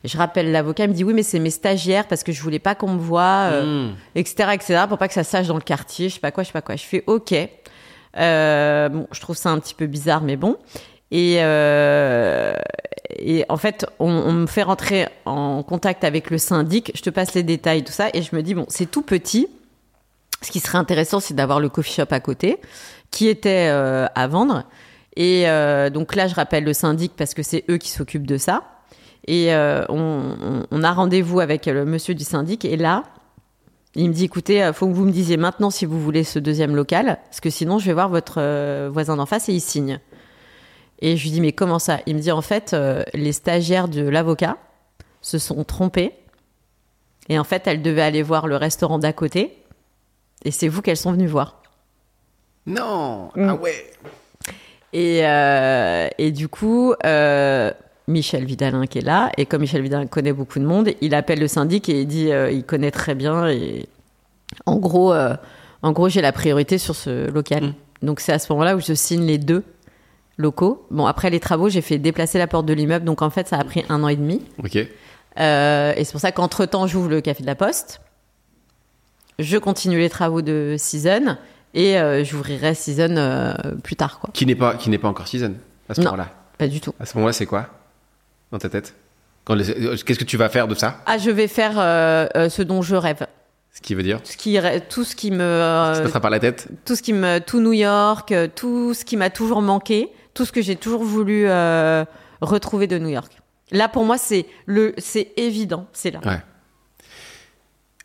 [0.05, 2.41] Et je rappelle l'avocat, il me dit oui mais c'est mes stagiaires parce que je
[2.43, 3.95] voulais pas qu'on me voie, euh, Mmh.
[4.15, 6.49] etc etc pour pas que ça sache dans le quartier, je sais pas quoi, je
[6.49, 6.77] sais pas quoi.
[6.77, 7.35] Je fais ok.
[8.19, 10.57] Euh, bon, je trouve ça un petit peu bizarre mais bon.
[11.13, 12.55] Et, euh,
[13.19, 16.91] et en fait, on, on me fait rentrer en contact avec le syndic.
[16.97, 19.47] Je te passe les détails, tout ça, et je me dis bon, c'est tout petit.
[20.47, 22.61] Ce qui serait intéressant, c'est d'avoir le coffee shop à côté,
[23.11, 24.63] qui était euh, à vendre.
[25.17, 28.37] Et euh, donc là, je rappelle le syndic parce que c'est eux qui s'occupent de
[28.37, 28.63] ça.
[29.27, 32.65] Et euh, on, a rendez-vous avec le monsieur du syndic.
[32.65, 33.03] Et là,
[33.97, 36.77] il me dit écoutez, faut que vous me disiez maintenant si vous voulez ce deuxième
[36.77, 39.99] local, parce que sinon, je vais voir votre voisin d'en face et il signe.
[41.01, 41.99] Et je lui dis mais comment ça?
[42.07, 42.77] Il me dit en fait,
[43.15, 44.59] les stagiaires de l'avocat
[45.23, 46.13] se sont trompés.
[47.29, 49.66] Et en fait, elles devaient aller voir le restaurant d'à côté.
[50.45, 51.63] Et c'est vous qu'elles sont venues voir.
[52.67, 53.49] Non Mm.
[53.49, 53.91] Ah ouais
[54.93, 57.71] Et, euh, et du coup, euh,
[58.09, 61.41] Michel Vidalin qui est là, et comme Michel Vidalin connaît beaucoup de monde, il appelle
[61.41, 63.89] le syndic et il dit, euh, il connaît très bien, et
[64.67, 65.13] En gros,
[65.83, 67.65] en gros, j'ai la priorité sur ce local.
[67.65, 67.75] Mm.
[68.03, 69.65] Donc c'est à ce moment-là où je signe les deux
[70.39, 70.87] locaux.
[70.91, 73.59] Bon, après les travaux, j'ai fait déplacer la porte de l'immeuble, donc en fait, ça
[73.59, 74.43] a pris un an et demi.
[74.63, 74.77] Ok.
[74.77, 74.89] Et
[75.39, 78.01] c'est pour ça qu'entre temps, j'ouvre le café de la Poste.
[79.39, 81.37] Je continue les travaux de Season
[81.75, 84.31] et euh, j'ouvrirai Season euh, plus tard, quoi.
[84.33, 85.55] Qui n'est pas, qui n'est pas encore season
[85.89, 86.29] à ce moment-là?
[86.59, 86.95] Pas du tout.
[86.99, 87.69] À ce moment-là, c'est quoi?
[88.51, 88.95] Dans ta tête?
[89.51, 91.01] Euh, Qu'est-ce que tu vas faire de ça?
[91.07, 93.27] Ah, je vais faire euh, ce dont je rêve.
[93.75, 94.21] Ce qui veut dire?
[94.25, 94.59] Ce qui,
[94.89, 96.69] tout ce qui me, Ça passera par la tête?
[96.87, 100.53] tout ce qui me, tout New York, tout ce qui m'a toujours manqué, tout ce
[100.53, 101.47] que j'ai toujours voulu
[102.41, 103.33] retrouver de New York.
[103.71, 106.21] Là, pour moi, c'est le, c'est évident, c'est là.
[106.25, 106.41] Ouais.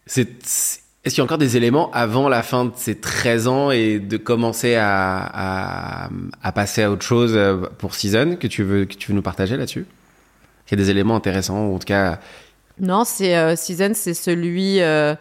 [0.05, 3.71] C'est- est-ce qu'il y a encore des éléments avant la fin de ces 13 ans
[3.71, 6.09] et de commencer à,
[6.53, 9.57] passer à autre chose euh, pour Season que tu veux, que tu veux nous partager
[9.57, 9.87] là-dessus?
[10.67, 12.19] Il y a des éléments intéressants, ou en tout cas,
[12.79, 14.77] Non, c'est euh, Season, c'est celui.
[14.79, 15.15] euh,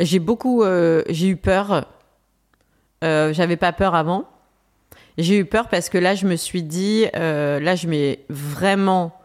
[0.00, 0.64] j'ai beaucoup,
[1.08, 1.86] j'ai eu peur.
[3.00, 4.28] J'avais pas peur avant.
[5.18, 9.16] J'ai eu peur parce que là, je me suis dit, là, je mets vraiment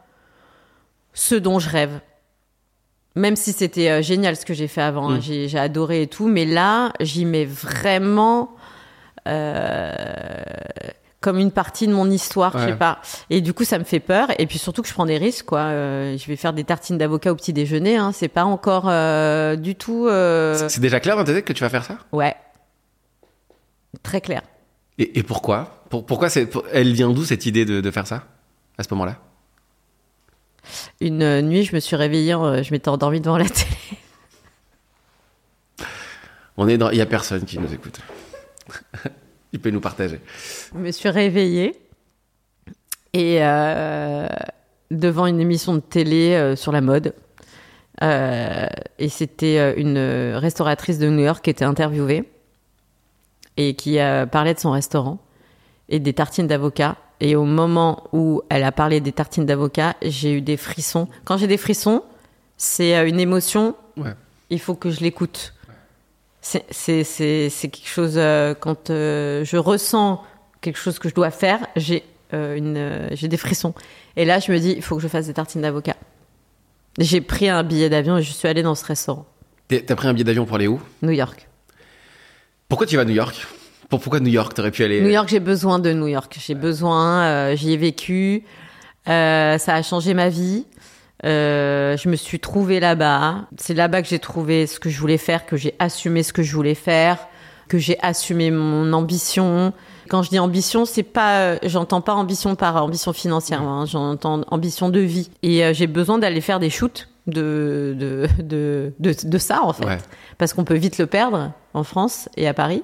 [1.13, 1.99] ce dont je rêve.
[3.15, 5.47] Même si c'était euh, génial ce que j'ai fait avant, hein, Mm.
[5.47, 8.55] j'ai adoré et tout, mais là, j'y mets vraiment
[9.27, 9.93] euh,
[11.19, 12.71] comme une partie de mon histoire, je Ouais.
[12.71, 12.99] sais pas.
[13.29, 14.29] Et du coup, ça me fait peur.
[14.39, 15.59] Et puis surtout que je prends des risques, quoi.
[15.59, 17.97] Euh, je vais faire des tartines d'avocat au petit déjeuner.
[17.97, 18.11] Hein.
[18.13, 20.07] C'est pas encore euh, du tout.
[20.07, 21.97] euh, c'est- déjà clair dans ta tête que tu vas faire ça?
[22.11, 22.35] Ouais.
[24.03, 24.41] Très clair.
[24.97, 25.83] et, et pourquoi?
[25.89, 28.23] Pour- Pourquoi c'est, elle vient d'où cette idée de, de faire ça
[28.77, 29.17] à ce moment-là?
[30.99, 33.77] Une nuit, je me suis réveillée, je m'étais endormie devant la télé.
[36.57, 37.99] On est dans, il y a personne qui nous écoute.
[39.53, 40.19] il peut nous partager.
[40.73, 41.79] Je me suis réveillée
[43.13, 44.27] et euh,
[44.89, 47.13] devant une émission de télé euh, sur la mode.
[48.03, 49.99] Euh, et c'était une
[50.35, 52.29] restauratrice de New York qui était interviewée
[53.57, 53.97] et qui
[54.31, 55.19] parlait de son restaurant
[55.89, 56.95] et des tartines d'avocat.
[57.21, 61.07] Et au moment où elle a parlé des tartines d'avocat, j'ai eu des frissons.
[61.23, 62.03] Quand j'ai des frissons,
[62.57, 63.75] c'est euh, une émotion.
[63.95, 64.13] Ouais.
[64.49, 65.53] Il faut que je l'écoute.
[66.41, 70.23] C'est- quelque chose, euh, quand euh, je ressens
[70.61, 72.03] quelque chose que je dois faire, j'ai
[72.33, 73.73] euh, des frissons.
[74.15, 75.95] Et là, je me dis, il faut que je fasse des tartines d'avocat.
[76.97, 79.25] J'ai pris un billet d'avion et je suis allée dans ce restaurant,
[79.69, 80.81] T'as pris un billet d'avion pour aller où?
[81.01, 81.47] New York.
[82.67, 83.47] Pourquoi tu vas à New York?
[83.91, 85.01] Pour- Pourquoi New York T'aurais pu aller?
[85.01, 86.35] New York, j'ai besoin de New York.
[86.43, 88.43] J'ai besoin, euh, j'y ai vécu.
[89.07, 90.65] Euh, ça a changé ma vie.
[91.25, 93.45] Euh, je me suis trouvée là-bas.
[93.57, 96.41] C'est là-bas que j'ai trouvé ce que je voulais faire, que j'ai assumé ce que
[96.41, 97.17] je voulais faire,
[97.67, 99.71] que j'ai assumé mon ambition.
[100.09, 104.89] Quand je dis ambition, c'est pas, j'entends pas ambition par ambition financière, hein, j'entends ambition
[104.89, 105.29] de vie.
[105.43, 109.85] Et j'ai besoin d'aller faire des shoots de de, de de de ça en fait,
[109.85, 109.99] Ouais.
[110.39, 112.83] parce qu'on peut vite le perdre en France et à Paris.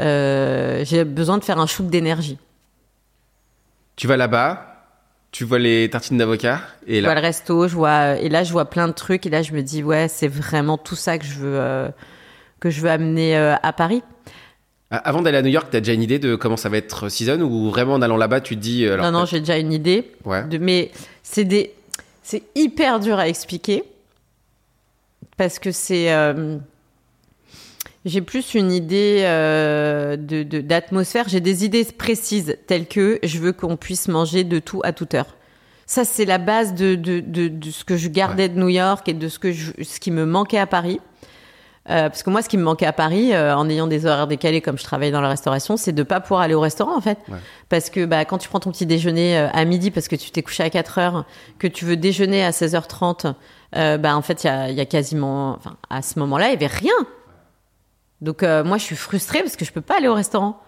[0.00, 2.38] Euh, j'ai besoin de faire un shoot d'énergie.
[3.96, 4.86] Tu vas là-bas,
[5.30, 8.50] tu vois les tartines d'avocat, et Je vois le resto, je vois et là je
[8.52, 11.24] vois plein de trucs et là je me dis ouais c'est vraiment tout ça que
[11.24, 11.88] je veux euh,
[12.60, 14.02] que je veux amener euh, à Paris.
[14.90, 17.08] A- avant d'aller à New York, t'as déjà une idée de comment ça va être
[17.08, 18.84] season ou vraiment en allant là-bas, tu te dis.
[18.88, 20.10] alors, non non j'ai déjà une idée.
[20.24, 20.42] Ouais.
[20.44, 20.90] De, mais
[21.22, 21.72] c'est des
[22.24, 23.84] c'est hyper dur à expliquer
[25.36, 26.58] parce que c'est euh,
[28.04, 31.28] j'ai plus une idée euh, de de- d'atmosphère.
[31.28, 35.14] J'ai des idées précises telles que je veux qu'on puisse manger de tout à toute
[35.14, 35.36] heure.
[35.86, 39.12] Ça c'est la base de, de, de, ce que je gardais de New York et
[39.14, 41.00] de ce que je, ce qui me manquait à Paris.
[41.90, 44.26] Euh, parce que moi, ce qui me manquait à Paris, euh, en ayant des horaires
[44.26, 47.02] décalés comme je travaille dans la restauration, c'est de pas pouvoir aller au restaurant en
[47.02, 47.18] fait.
[47.28, 47.36] Ouais.
[47.68, 50.30] Parce que bah, quand tu prends ton petit déjeuner euh, à midi parce que tu
[50.30, 51.26] t'es couché à 4 heures,
[51.58, 53.34] que tu veux déjeuner à 16h30,
[53.76, 55.56] euh, bah, en fait, il y a, y a quasiment.
[55.58, 56.94] Enfin, à ce moment-là, il y avait rien.
[58.24, 60.60] Donc, euh, moi, je suis frustrée parce que je peux pas aller au restaurant.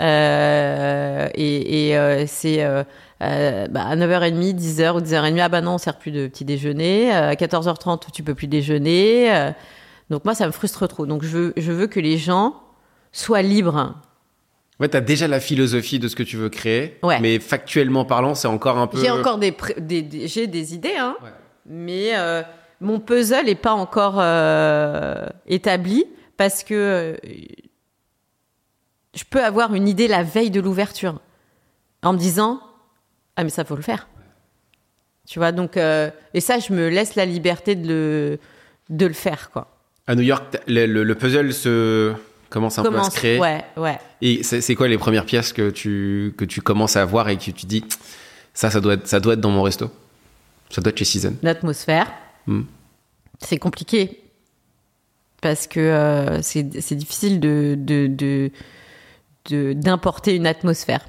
[0.00, 2.64] Euh, et et euh, c'est
[3.20, 7.12] bah, à 9h30, 10h ou 10h30, ah bah non, on sert plus de petit déjeuner.
[7.12, 9.50] À 14h30, tu peux plus déjeuner.
[10.10, 11.06] Donc, moi, ça me frustre trop.
[11.06, 12.54] Donc, je veux, je veux que les gens
[13.12, 13.94] soient libres.
[14.80, 17.20] Ouais, t'as déjà la philosophie de ce que tu veux créer, Ouais.
[17.20, 18.98] mais factuellement parlant, c'est encore un peu.
[19.00, 21.30] J'ai encore des, pré- des, des- j'ai des idées, hein, Ouais.
[21.66, 22.10] mais
[22.80, 24.14] mon puzzle n'est pas encore
[25.46, 26.04] établi
[26.36, 27.16] parce que euh,
[29.14, 31.20] je peux avoir une idée la veille de l'ouverture
[32.02, 32.60] en me disant
[33.36, 34.08] ah mais ça faut le faire.
[35.26, 38.38] Tu vois donc euh, et ça je me laisse la liberté de le
[38.90, 39.70] de le faire quoi.
[40.06, 42.12] À New York, le, le- le puzzle se
[42.50, 43.38] commence un peu à Commence- se créer.
[43.38, 43.98] ouais ouais.
[44.20, 47.36] Et c'est c'est quoi les premières pièces que tu, que tu commences à voir et
[47.38, 47.84] que tu dis
[48.52, 49.90] ça, ça doit être, ça doit être dans mon resto
[50.70, 51.34] Ça doit être chez Season.
[51.42, 52.12] L'atmosphère,
[52.46, 52.64] Hmm.
[53.40, 54.20] c'est compliqué
[55.44, 58.50] parce que euh, c'est difficile de
[59.74, 61.06] d'importer une atmosphère.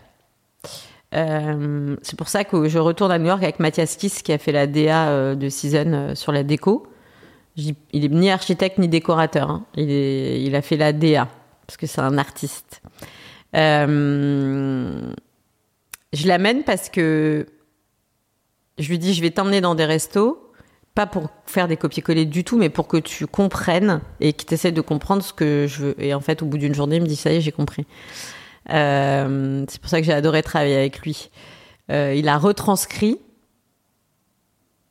[1.13, 4.37] Euh, c'est pour ça que je retourne à New York avec Mathias Kiss qui a
[4.37, 6.85] fait la DA euh, de Season sur la déco.
[7.55, 9.49] Il est ni architecte ni décorateur.
[9.49, 9.65] hein.
[9.77, 11.29] Il, a fait la DA
[11.65, 12.81] parce que c'est un artiste.
[13.53, 15.07] Je
[16.25, 17.45] l'amène parce que
[18.79, 20.44] je lui dis je vais t'emmener dans des restos,
[20.95, 24.53] pas pour faire des copier-coller du tout, mais pour que tu comprennes et que tu
[24.53, 25.95] essaies de comprendre ce que je veux.
[26.03, 27.85] Et en fait, au bout d'une journée, il me dit ça y est, j'ai compris.
[28.71, 31.29] Euh, c'est pour ça que j'ai adoré travailler avec lui.
[31.91, 33.19] Euh, il a retranscrit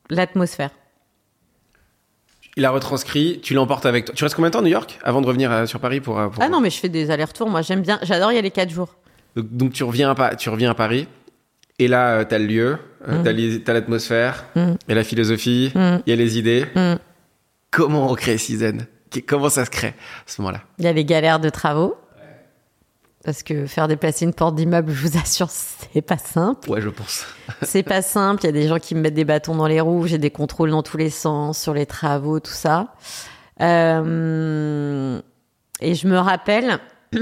[0.09, 0.69] l'atmosphère.
[2.57, 4.15] Il a retranscrit, tu l'emportes avec toi.
[4.15, 6.15] Tu restes combien de temps à New York avant de revenir euh, sur Paris pour,
[6.31, 7.49] pour- Ah non, mais je fais des allers-retours.
[7.49, 7.99] Moi, j'aime bien.
[8.03, 8.95] J'adore y aller quatre jours.
[9.35, 11.07] Donc, donc tu reviens à, tu reviens à Paris
[11.79, 12.77] et là euh, t'as le lieu,
[13.07, 14.73] euh, t'as l'atmosphère, Mm.
[14.89, 15.97] et la philosophie, Mm.
[16.05, 16.65] il y a les idées.
[16.75, 16.95] Mm.
[17.71, 18.77] Comment on crée Season?
[19.27, 19.93] Comment ça se crée à
[20.27, 20.61] ce moment-là?
[20.79, 21.95] Il y a les galères de travaux.
[23.23, 26.69] Parce que faire déplacer une porte d'immeuble, je vous assure, c'est pas simple.
[26.69, 27.25] Ouais, je pense.
[27.63, 28.43] C'est pas simple.
[28.43, 30.05] Il y a des gens qui me mettent des bâtons dans les roues.
[30.05, 32.93] J'ai des contrôles dans tous les sens sur les travaux, tout ça.
[33.61, 35.19] Euh,
[35.81, 36.77] et je me rappelle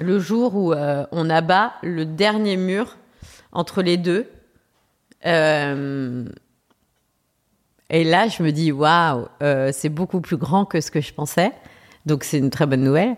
[0.00, 2.96] le jour où euh, on abat le dernier mur
[3.52, 4.28] entre les deux.
[5.26, 6.24] Euh,
[7.90, 11.12] et là, je me dis, waouh, euh, c'est beaucoup plus grand que ce que je
[11.12, 11.52] pensais.
[12.06, 13.16] Donc, c'est une très bonne nouvelle.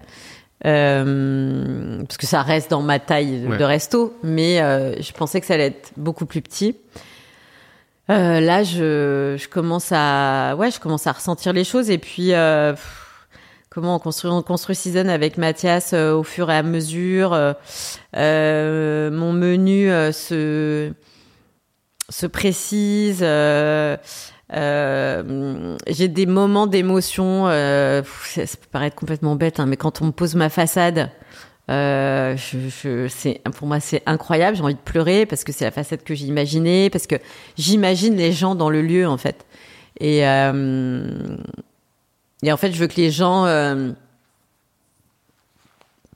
[0.64, 5.46] Euh, parce que ça reste dans ma taille de resto, mais euh, je pensais que
[5.46, 6.76] ça allait être beaucoup plus petit.
[8.10, 12.28] Euh, là, je, je commence à, ouais, je commence à ressentir les choses et puis
[12.28, 13.26] pff,
[13.70, 17.30] comment on construit, on construit Season avec Mathias au fur et à mesure.
[18.14, 20.92] mon menu se
[22.12, 23.20] se précise.
[23.22, 23.96] euh,
[24.52, 27.48] euh, j'ai des moments d'émotion.
[27.48, 31.10] Euh, ça, peut paraître complètement bête, hein, mais quand on me pose ma façade,
[31.70, 32.36] euh,
[33.54, 34.56] pour moi c'est incroyable.
[34.56, 37.16] J'ai envie de pleurer parce que c'est la façade que j'ai imaginée, parce que
[37.56, 39.46] j'imagine les gens dans le lieu en fait.
[40.00, 40.20] Et
[42.44, 43.46] et en fait, je veux que les gens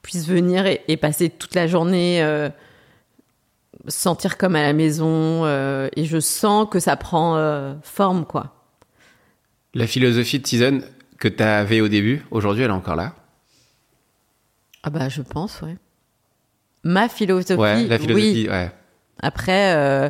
[0.02, 2.20] puissent venir et passer toute la journée.
[3.88, 8.24] Se sentir comme à la maison euh, et je sens que ça prend euh, forme
[8.26, 8.52] quoi.
[9.74, 10.80] La philosophie de Season
[11.18, 13.14] que tu avais au début, aujourd'hui, elle est encore là?
[14.82, 15.76] Ah bah je pense ouais.
[16.84, 18.02] Ma philosophie, Ouais, la oui.
[18.02, 18.70] philosophie, ouais.
[19.20, 20.08] Après euh,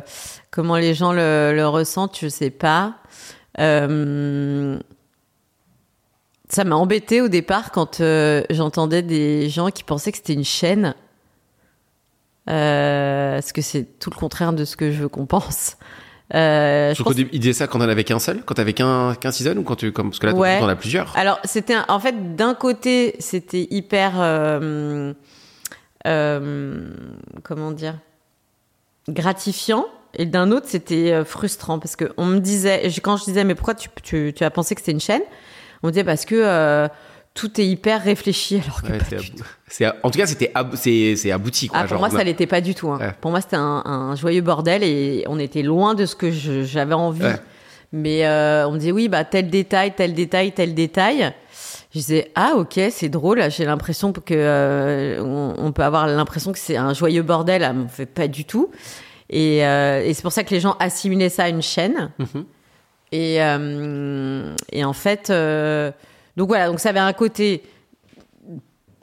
[0.51, 2.97] comment les gens le, le ressentent, je sais pas.
[6.49, 8.01] Ça m'a embêté au départ quand
[8.49, 10.95] j'entendais des gens qui pensaient que c'était une chaîne.
[12.49, 15.77] Euh, parce que c'est tout le contraire de ce que je veux qu'on pense.
[16.33, 18.73] Euh, je pense- qu'au début, il disait ça quand on avait qu'un seul, quand t'avais
[18.73, 19.91] qu'un qu'un Season ou quand tu.
[19.91, 20.59] Comme, parce que là, Ouais.
[20.59, 21.15] t'en as plusieurs.
[21.17, 25.13] Alors, c'était en fait d'un côté, c'était hyper euh,
[26.05, 26.89] euh,
[27.43, 27.95] comment dire
[29.09, 29.85] gratifiant,
[30.15, 33.73] et d'un autre, c'était frustrant parce que on me disait, quand je disais mais pourquoi
[33.75, 35.21] tu, tu, tu as pensé que c'était une chaîne,
[35.81, 36.87] on me disait parce que
[37.37, 39.31] tout est hyper réfléchi alors que Ouais, pas du
[40.03, 41.67] en tout cas, c'était ab- c'est abouti.
[41.67, 42.89] Quoi, ah, pour genre, moi, ça l'était pas du tout.
[42.89, 42.97] hein.
[42.99, 43.11] Ouais.
[43.21, 46.93] Pour moi, c'était un, un joyeux bordel et on était loin de ce que j'avais
[46.95, 47.21] envie.
[47.23, 47.35] Ouais.
[47.93, 51.31] Mais euh, on me disait oui, bah tel détail, tel détail, tel détail.
[51.93, 53.43] Je disais ah ok, c'est drôle.
[53.51, 57.63] J'ai l'impression que euh, on, on peut avoir l'impression que c'est un joyeux bordel.
[57.63, 58.71] Ah, mais fait pas du tout.
[59.29, 62.09] Et, euh, et c'est pour ça que les gens assimilaient ça à une chaîne.
[62.19, 62.45] Mhm.
[63.13, 63.35] Et,
[64.73, 65.31] et en fait,
[66.37, 67.63] donc voilà, donc ça avait un côté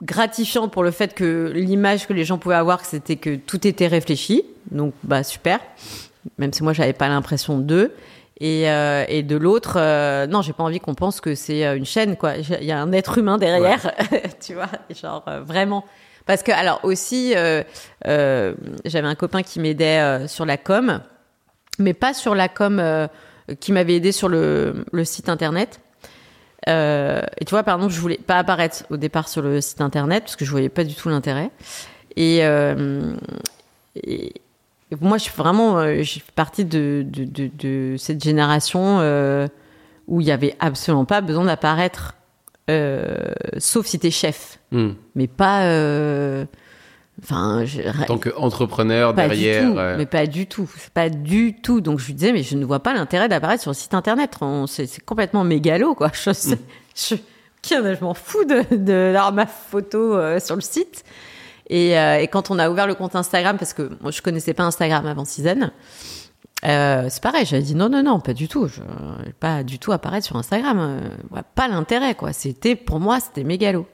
[0.01, 3.87] gratifiant pour le fait que l'image que les gens pouvaient avoir, c'était que tout était
[3.87, 4.43] réfléchi.
[4.71, 5.59] Donc, bah super.
[6.37, 7.93] Même si moi, j'avais pas l'impression d'eux.
[8.39, 11.77] Et, euh, et de l'autre, euh, non, j'ai pas envie qu'on pense que c'est euh,
[11.77, 12.35] une chaîne, quoi.
[12.37, 13.91] Il y a un être humain derrière,
[14.41, 15.85] tu vois, genre euh, vraiment.
[16.25, 17.63] Parce que, alors aussi, euh,
[18.03, 21.01] j'avais un copain qui m'aidait sur la com,
[21.79, 23.07] mais pas sur la com
[23.59, 25.79] qui m'avait aidé sur le, le site internet.
[26.67, 29.81] Euh, et tu vois, par exemple, je voulais pas apparaître au départ sur le site
[29.81, 31.51] internet parce que je voyais pas du tout l'intérêt.
[32.15, 33.13] Et, euh,
[33.95, 34.33] et-
[34.91, 38.99] et moi, je suis vraiment, euh, je fais partie de, de, de, de cette génération
[38.99, 39.47] euh,
[40.07, 42.15] où il y avait absolument pas besoin d'apparaître,
[43.57, 44.91] sauf si t'es chef, hmm.
[45.15, 45.63] mais pas.
[47.25, 49.71] Enfin, je- En tant qu'entrepreneur derrière.
[49.71, 51.81] tout, euh, mais pas du tout, pas du tout.
[51.81, 54.37] Donc je lui disais, mais je ne vois pas l'intérêt d'apparaître sur le site internet.
[54.67, 56.11] C'est complètement mégalo, quoi.
[56.13, 56.59] Je, sais-
[56.95, 57.15] je,
[57.95, 61.03] je m'en fous de de- ma photo euh, sur le site.
[61.69, 64.53] Et, euh, et quand on a ouvert le compte Instagram, parce que moi je connaissais
[64.53, 65.25] pas Instagram avant
[66.63, 68.67] Euh, c'est pareil, j'avais dit non, non, non, pas du tout.
[68.67, 68.81] Je
[69.25, 70.77] vais pas du tout apparaître sur Instagram.
[70.79, 72.33] Euh, pas l'intérêt, quoi.
[72.33, 73.87] C'était, pour moi, c'était mégalo.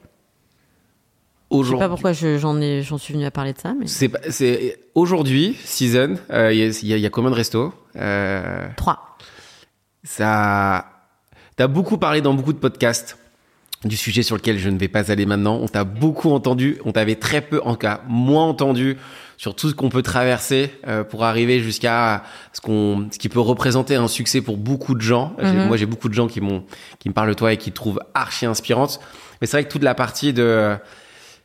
[1.52, 4.78] Je sais Aujourd'hui, pas pourquoi je- j'en suis venue à parler de ça, mais c'est,
[4.94, 7.74] aujourd'hui, season, euh, il y, a- il y a- il y a combien de restos
[7.96, 9.16] euh, trois.
[10.04, 10.86] Ça,
[11.56, 13.18] t'as beaucoup parlé dans beaucoup de podcasts
[13.84, 15.58] du sujet sur lequel je ne vais pas aller maintenant.
[15.60, 18.96] On t'a beaucoup entendu, on t'avait très peu, en tout cas moins entendu
[19.36, 22.22] sur tout ce qu'on peut traverser euh, pour arriver jusqu'à
[22.52, 25.34] ce qu'on, ce qui peut représenter un succès pour beaucoup de gens.
[25.42, 25.66] Mhm.
[25.66, 26.64] Moi, j'ai beaucoup de gens qui m'ont,
[27.00, 29.00] qui me parlent de toi et qui te trouvent archi inspirante.
[29.40, 30.76] Mais c'est vrai que toute la partie de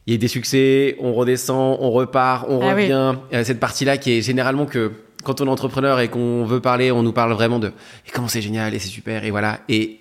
[0.07, 3.15] il y a des succès, on redescend, on repart, on Ah revient.
[3.33, 4.91] Euh, Cette partie-là qui est généralement que
[5.23, 8.29] quand on est entrepreneur et qu'on veut parler, on nous parle vraiment de et comment
[8.29, 9.59] c'est génial et c'est super et voilà.
[9.67, 9.99] Et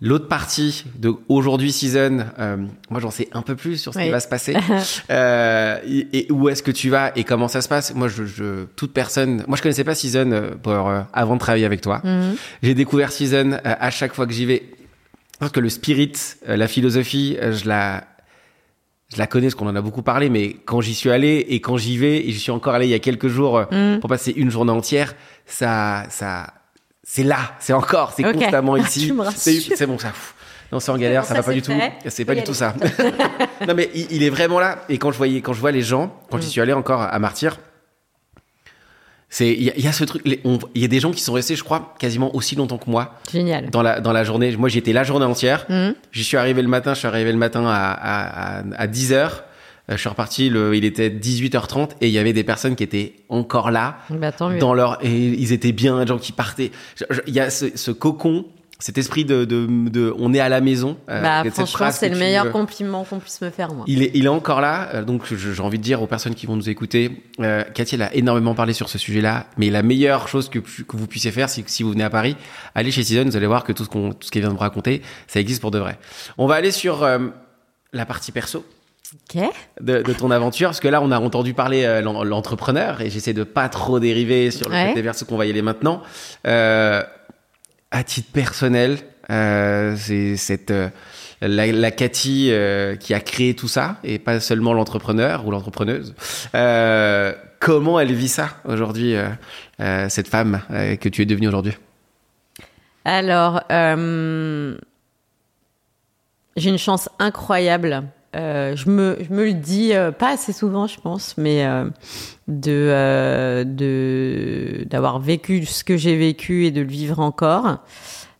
[0.00, 2.56] l'autre partie de aujourd'hui season, euh,
[2.88, 4.54] moi j'en sais un peu plus sur ce qui va se passer
[5.10, 7.94] Euh, et, et où est-ce que tu vas et comment ça se passe?
[7.94, 11.66] Moi, je, je toute personne, moi je connaissais pas season pour, euh, avant de travailler
[11.66, 12.00] avec toi.
[12.02, 12.36] Mhm.
[12.62, 14.62] J'ai découvert Season à chaque fois que j'y vais.
[15.38, 16.12] Parce que le spirit,
[16.46, 18.04] la philosophie, je la,
[19.14, 21.60] je la connais parce qu'on en a beaucoup parlé, mais quand j'y suis allé et
[21.60, 24.00] quand j'y vais, et j'y suis encore allé il y a quelques jours euh, Mhm.
[24.00, 25.14] pour passer une journée entière,
[25.46, 26.46] ça, ça,
[27.02, 29.06] c'est là, c'est encore, c'est constamment ici.
[29.06, 30.08] Tu me c'est, bon ça.
[30.08, 30.34] pff.
[30.72, 31.72] Non, c'est en galère, bon, ça, ça, va pas du tout.
[32.08, 32.74] C'est pas du tout ça.
[33.68, 34.78] non, mais il, il est vraiment là.
[34.88, 36.42] Et quand je voyais, quand je vois les gens, quand Mm.
[36.42, 37.58] j'y suis allé encore à Martyr,
[39.30, 41.56] c'est, il y, y a ce truc, il y a des gens qui sont restés,
[41.56, 43.70] je crois, quasiment aussi longtemps que moi Génial.
[43.70, 44.56] dans la, dans la journée.
[44.56, 45.66] Moi, j'y étais la journée entière.
[45.68, 45.94] Mhm.
[46.12, 49.30] J'y suis arrivé le matin, je suis arrivé le matin à, à, à, à 10h.
[49.88, 53.16] Je suis reparti, le, il était 18h30 et il y avait des personnes qui étaient
[53.28, 56.70] encore là Bah, dans leur et ils étaient bien, des gens qui partaient.
[57.26, 58.46] Il y a ce, ce cocon,
[58.80, 60.96] cet esprit de, de, de on est à la maison.
[61.08, 63.84] euh, Bah, franchement, c'est le meilleur compliment qu'on puisse me faire, moi.
[63.86, 66.46] il est, il est encore là, euh, donc j'ai envie de dire aux personnes qui
[66.46, 70.28] vont nous écouter, euh, Cathy elle a énormément parlé sur ce sujet-là, mais la meilleure
[70.28, 72.36] chose que, que vous puissiez faire, c'est que si vous venez à Paris,
[72.74, 74.54] allez chez Season, vous allez voir que tout ce qu'on, tout ce qu'elle vient de
[74.54, 75.96] me raconter, ça existe pour de vrai.
[76.36, 77.18] On va aller sur euh,
[77.92, 78.64] la partie perso
[79.32, 79.40] Ok.
[79.80, 83.10] de, de ton aventure, parce que là on a entendu parler euh, l'en- l'entrepreneur, et
[83.10, 84.88] j'essaie de pas trop dériver sur le Ouais.
[84.88, 86.02] côté perso qu'on va y aller maintenant.
[86.46, 87.02] Euh,
[87.94, 88.98] à titre personnel,
[89.30, 90.88] euh, c'est cette euh,
[91.40, 96.12] la, Cathy euh, qui a créé tout ça et pas seulement l'entrepreneur ou l'entrepreneuse.
[97.60, 99.14] Comment elle vit ça aujourd'hui,
[99.78, 100.60] cette femme
[101.00, 101.72] que tu es devenue aujourd'hui?
[103.06, 103.62] Alors,
[106.56, 108.02] j'ai une chance incroyable.
[108.34, 111.84] Euh, je, me, je me le dis euh, pas assez souvent, je pense, mais euh,
[112.48, 117.78] de de d'avoir vécu ce que j'ai vécu et de le vivre encore,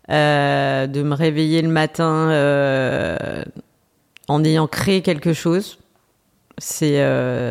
[0.08, 2.28] de me réveiller le matin
[4.28, 5.78] en ayant créé quelque chose,
[6.58, 6.98] c'est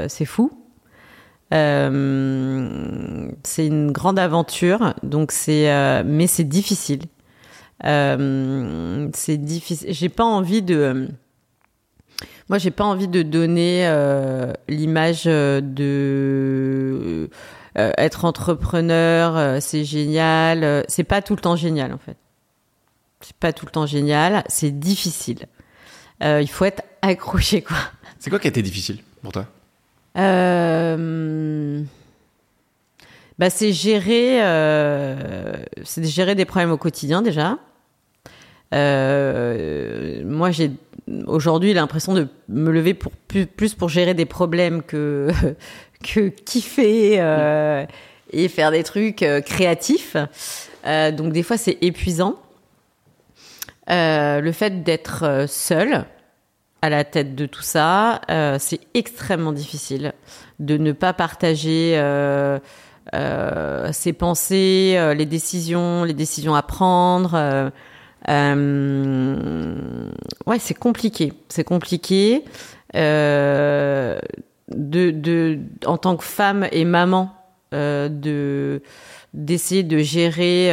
[0.09, 0.51] c'est fou.
[1.51, 1.57] C'est
[3.67, 7.03] une grande aventure, donc c'est, mais c'est difficile.
[7.83, 9.93] C'est difficile.
[9.93, 11.07] J'ai pas envie de.
[12.53, 17.27] Moi, j'ai pas envie de donner euh, l'image de
[17.79, 20.63] euh, être entrepreneur, euh, c'est génial.
[20.63, 22.15] Euh, C'est pas tout le temps génial, en fait.
[23.21, 24.43] C'est pas tout le temps génial.
[24.49, 25.47] C'est difficile.
[26.23, 27.77] Euh, il faut être accroché, quoi.
[28.19, 29.47] C'est quoi qui a été difficile pour toi?
[30.19, 31.81] Euh,
[33.39, 37.57] bah, c'est gérer, euh, c'est gérer des problèmes au quotidien déjà.
[38.75, 40.71] Euh, moi, j'ai
[41.27, 45.29] aujourd'hui l'impression de me lever pour plus, pour gérer des problèmes que
[46.03, 47.85] que kiffer euh,
[48.31, 50.17] et faire des trucs euh, créatifs.
[50.85, 52.35] Euh, donc des fois, c'est épuisant.
[53.87, 56.05] Le fait d'être seul
[56.81, 58.21] à la tête de tout ça,
[58.57, 60.13] c'est extrêmement difficile
[60.59, 62.01] de ne pas partager
[63.11, 67.71] ses pensées, les décisions, les décisions à prendre.
[68.29, 70.09] Euh,
[70.45, 71.33] ouais, c'est compliqué.
[71.49, 72.43] C'est compliqué.
[72.95, 74.19] Euh,
[74.69, 77.33] de, de, en tant que femme et maman,
[77.73, 78.81] euh, de
[79.33, 80.71] d'essayer de gérer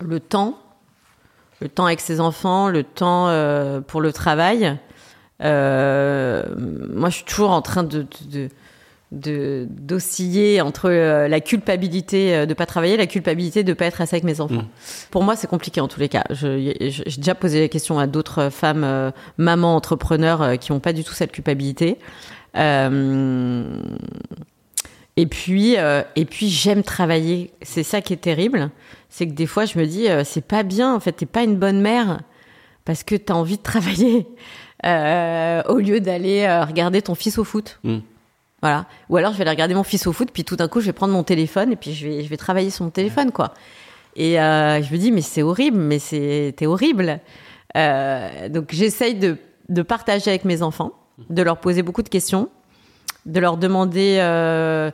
[0.00, 0.56] le temps,
[1.60, 3.26] le temps avec ses enfants, le temps
[3.88, 4.78] pour le travail.
[5.40, 5.48] Moi,
[7.08, 8.06] je suis toujours en train de-
[9.12, 14.16] d'osciller entre euh, la culpabilité euh, de pas travailler, la culpabilité de pas être assez
[14.16, 14.62] avec mes enfants.
[14.62, 14.68] Mm.
[15.10, 16.24] Pour moi, c'est compliqué en tous les cas.
[16.30, 16.74] J'ai
[17.18, 21.04] déjà posé la question à d'autres femmes, euh, mamans, entrepreneurs, euh, qui n'ont pas du
[21.04, 21.98] tout cette culpabilité.
[22.56, 23.64] Euh,
[25.16, 25.76] et puis,
[26.16, 27.52] et puis j'aime travailler.
[27.60, 28.70] C'est ça qui est terrible,
[29.10, 30.94] c'est que des fois je me dis c'est pas bien.
[30.94, 32.20] En fait, t'es pas une bonne mère
[32.86, 34.26] parce que t'as envie de travailler
[34.82, 37.78] au lieu d'aller regarder ton fils au foot.
[37.84, 37.98] Mm.
[38.62, 38.86] Voilà.
[39.08, 40.86] Ou alors je vais aller regarder mon fils au foot, puis tout d'un coup je
[40.86, 43.52] vais prendre mon téléphone et puis je vais, je vais travailler sur mon téléphone, quoi.
[44.14, 47.20] Et euh, je me dis mais c'est horrible, mais c'était horrible.
[47.76, 49.36] Euh, donc j'essaye de,
[49.68, 50.92] de partager avec mes enfants,
[51.28, 52.48] de leur poser beaucoup de questions,
[53.26, 54.90] de leur demander, euh,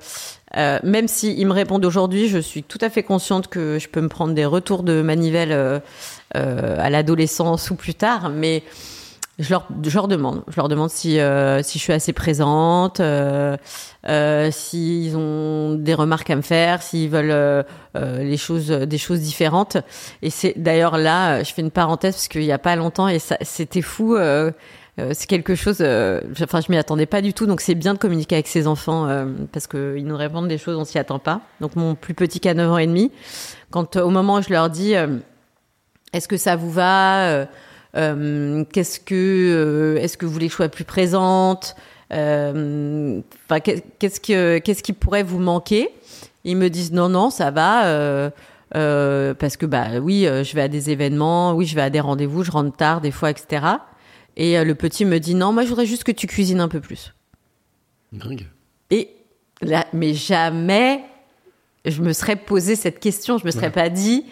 [0.56, 4.00] euh, même s'ils me répondent aujourd'hui, je suis tout à fait consciente que je peux
[4.00, 5.80] me prendre des retours de manivelle euh,
[6.36, 8.62] euh, à l'adolescence ou plus tard, mais
[9.38, 10.42] je leur, je leur demande.
[10.48, 13.56] Je leur demande si, euh, si je suis assez présente, euh,
[14.08, 17.62] euh, s'ils ont des remarques à me faire, s'ils veulent euh,
[17.96, 19.76] euh, les choses, des choses différentes.
[20.22, 23.20] Et c'est d'ailleurs là, je fais une parenthèse parce qu'il y a pas longtemps et
[23.42, 24.16] c'était fou.
[24.16, 24.50] euh,
[25.12, 25.76] c'est quelque chose.
[26.42, 27.46] Enfin, je m'y attendais pas du tout.
[27.46, 29.06] Donc, c'est bien de communiquer avec ses enfants
[29.52, 31.42] parce qu'ils nous répondent des choses on s'y attend pas.
[31.60, 33.12] Donc, mon plus petit qui a 9 ans et demi,
[33.70, 34.94] quand au moment où je leur dis,
[36.12, 37.46] est-ce que ça vous va
[37.94, 41.74] Qu'est-ce que, euh, est-ce que vous voulez que je sois plus présente
[42.12, 45.88] Euh, Enfin, qu'est- qu'est-ce que, qu'est-ce qui pourrait vous manquer?
[46.44, 47.86] Ils me disent non, non, ça va.
[47.86, 48.30] euh,
[48.76, 51.88] euh, parce que bah oui, euh, je vais à des événements, oui, je vais à
[51.90, 53.64] des rendez-vous, je rentre tard des fois, etc.
[54.36, 56.68] Et euh, le petit me dit non, moi je voudrais juste que tu cuisines un
[56.68, 57.14] peu plus.
[58.12, 58.46] Dingue.
[58.90, 59.08] Et
[59.62, 61.00] là, mais jamais
[61.86, 64.24] je me serais posé cette question, je me serais pas dit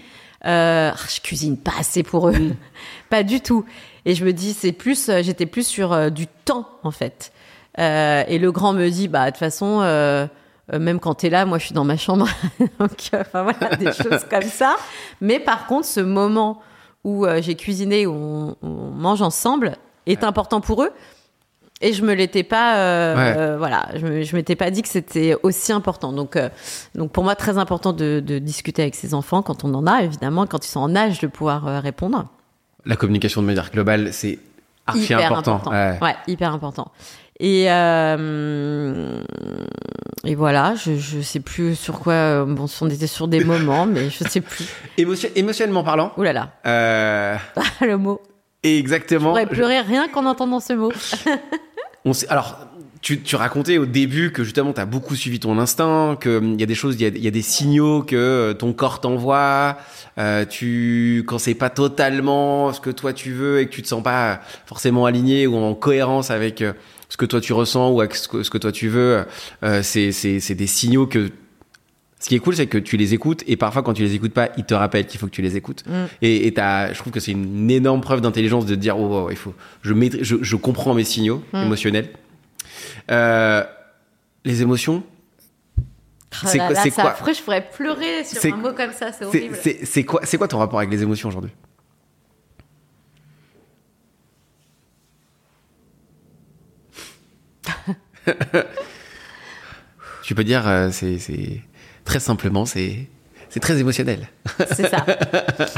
[0.44, 2.34] euh, Ah, je cuisine pas assez pour eux,
[3.09, 3.64] pas du tout.
[4.04, 7.32] Et je me dis c'est plus, euh, j'étais plus sur euh, du temps en fait.
[7.78, 9.80] Euh, et le grand me dit bah de toute façon.
[9.82, 10.26] euh,
[10.72, 12.26] même quand t'es là, moi je suis dans ma chambre,
[12.80, 14.74] donc enfin voilà des choses comme ça.
[15.20, 16.61] Mais par contre, ce moment
[17.04, 19.76] où j'ai cuisiné, où on, on mange ensemble,
[20.07, 20.90] est important pour eux.
[21.82, 23.14] Et je me l'étais pas, euh,
[23.52, 23.59] Ouais.
[23.59, 26.12] voilà, je, je m'étais pas dit que c'était aussi important.
[26.12, 26.36] Donc,
[26.96, 30.02] donc pour moi, très important de, de discuter avec ses enfants quand on en a,
[30.02, 32.26] évidemment, quand ils sont en âge de pouvoir répondre.
[32.87, 34.39] La communication de manière globale, c'est
[34.87, 35.61] archi hyper important.
[35.70, 35.99] Ouais.
[36.01, 36.91] Ouais, hyper important.
[37.39, 39.20] Et euh,
[40.24, 42.12] et voilà, je je sais plus sur quoi.
[42.14, 44.64] euh, Bon, on était sur des moments, mais je sais plus.
[44.97, 47.37] Émotion- émotionnellement parlant, Ouh là là, euh,
[47.82, 48.22] le mot.
[48.62, 49.34] exactement.
[49.34, 50.93] Je pourrais pleurer rien qu'en entendant ce mot.
[52.05, 52.57] On alors,
[53.07, 56.62] tu, tu racontais au début que justement, tu as beaucoup suivi ton instinct, qu'il y
[56.64, 59.00] a des choses, il y a, il y a des signaux que euh, ton corps
[59.00, 59.76] t'envoie.
[60.18, 63.86] Euh, tu, quand c'est pas totalement ce que toi tu veux et que tu te
[63.86, 66.72] sens pas forcément aligné ou en cohérence avec euh,
[67.09, 69.24] ce que toi tu ressens ou avec ce que, ce que toi tu veux,
[69.62, 71.30] euh, c'est, c'est, c'est des signaux que
[72.18, 74.32] ce qui est cool, c'est que tu les écoutes et parfois quand tu les écoutes
[74.32, 75.84] pas, ils te rappellent qu'il faut que tu les écoutes.
[75.86, 75.92] Mm.
[76.22, 79.26] Et, et t'as- je trouve que c'est une énorme preuve d'intelligence de te dire, oh,
[79.26, 79.92] oh, il faut, je,
[80.22, 81.62] je, je comprends mes signaux Mm.
[81.66, 82.09] émotionnels.
[83.11, 83.64] Euh,
[84.44, 85.02] les émotions,
[86.44, 89.24] Oh C'est quoi- là, quoi affreux, je pourrais pleurer sur un mot comme ça, c'est
[89.24, 89.57] horrible.
[89.84, 91.52] c'est, quoi, quoi ton rapport avec les émotions aujourd'hui?
[100.22, 101.62] Tu peux dire, euh, c'est,
[102.04, 103.09] très simplement, c'est,
[103.48, 104.28] c'est très émotionnel.
[104.74, 105.07] C'est ça.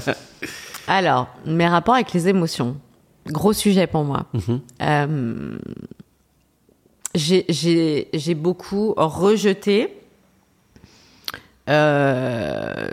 [0.89, 2.79] Alors, mes rapports avec les émotions.
[3.27, 4.25] Gros sujet pour moi.
[4.33, 4.61] Mhm.
[4.81, 5.59] Euh,
[7.19, 9.93] j'ai- beaucoup rejeté
[11.69, 12.89] euh,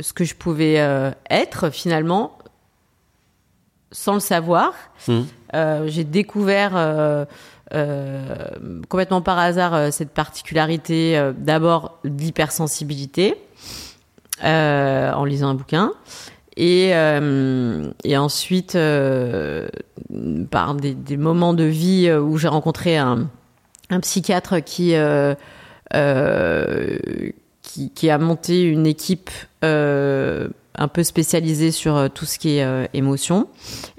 [0.00, 2.38] ce que je pouvais euh, être finalement
[3.90, 4.72] sans le savoir.
[5.08, 5.26] Mhm.
[5.54, 6.72] Euh, j'ai découvert
[8.88, 13.34] complètement par hasard cette particularité d'abord d'hypersensibilité
[14.42, 15.92] en lisant un bouquin
[16.56, 19.68] et, euh, et ensuite euh,
[20.50, 23.28] par des, des moments de vie où j'ai rencontré un,
[23.90, 25.34] un psychiatre qui, euh,
[25.94, 26.98] euh,
[27.62, 29.30] qui a monté une équipe
[29.64, 33.48] euh, un peu spécialisée sur tout ce qui est émotion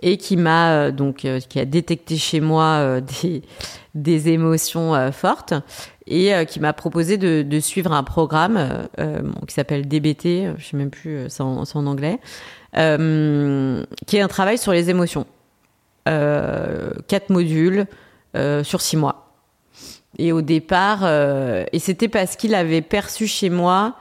[0.02, 3.00] et qui m'a donc qui a détecté chez moi
[3.96, 5.54] des émotions fortes
[6.06, 8.88] et qui m'a proposé de, suivre un programme
[9.48, 12.20] qui s'appelle DBT, je sais même plus, c'est en, anglais,
[12.74, 15.26] qui est un travail sur les émotions.
[16.06, 17.88] Quatre modules
[18.64, 19.25] sur six mois.
[20.18, 23.96] Et au départ, euh, et c'était parce qu'il avait perçu chez moi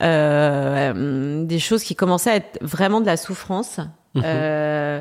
[0.00, 3.80] euh, des choses qui commençaient à être vraiment de la souffrance.
[4.14, 4.22] Mhm.
[4.24, 5.00] Euh,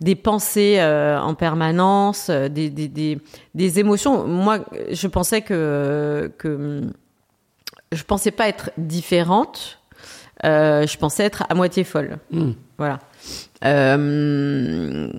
[0.00, 3.18] des pensées en permanence, des, des, des,
[3.54, 4.26] des émotions.
[4.26, 4.60] Moi,
[4.90, 6.82] je pensais que, que
[7.92, 9.78] je pensais pas être différente.
[10.42, 12.18] Je pensais être à moitié folle.
[12.30, 12.52] Mm.
[12.78, 12.98] Voilà.
[13.64, 15.12] Euh,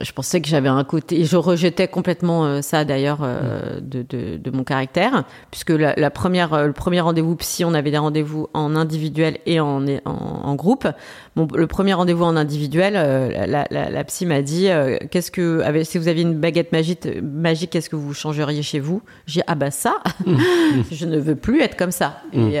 [0.00, 4.02] je pensais que j'avais un côté et je rejetais complètement euh, ça d'ailleurs euh, de,
[4.02, 7.90] de, de, mon caractère puisque la, la première euh, le premier rendez-vous psy on avait
[7.90, 10.88] des rendez-vous en individuel et en en, en groupe
[11.36, 14.68] bon le premier rendez-vous en individuel la, la, la, psy m'a dit
[15.10, 18.80] qu'est-ce que avec, si vous aviez une baguette magique magique qu'est-ce que vous changeriez chez
[18.80, 19.02] vous?
[19.26, 19.98] J'ai ah bah ça
[20.90, 22.22] je ne veux plus être comme ça.
[22.32, 22.60] Et,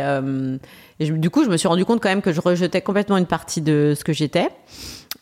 [1.00, 3.26] et du coup je me suis rendu compte quand même que je rejetais complètement une
[3.26, 4.48] partie de ce que j'étais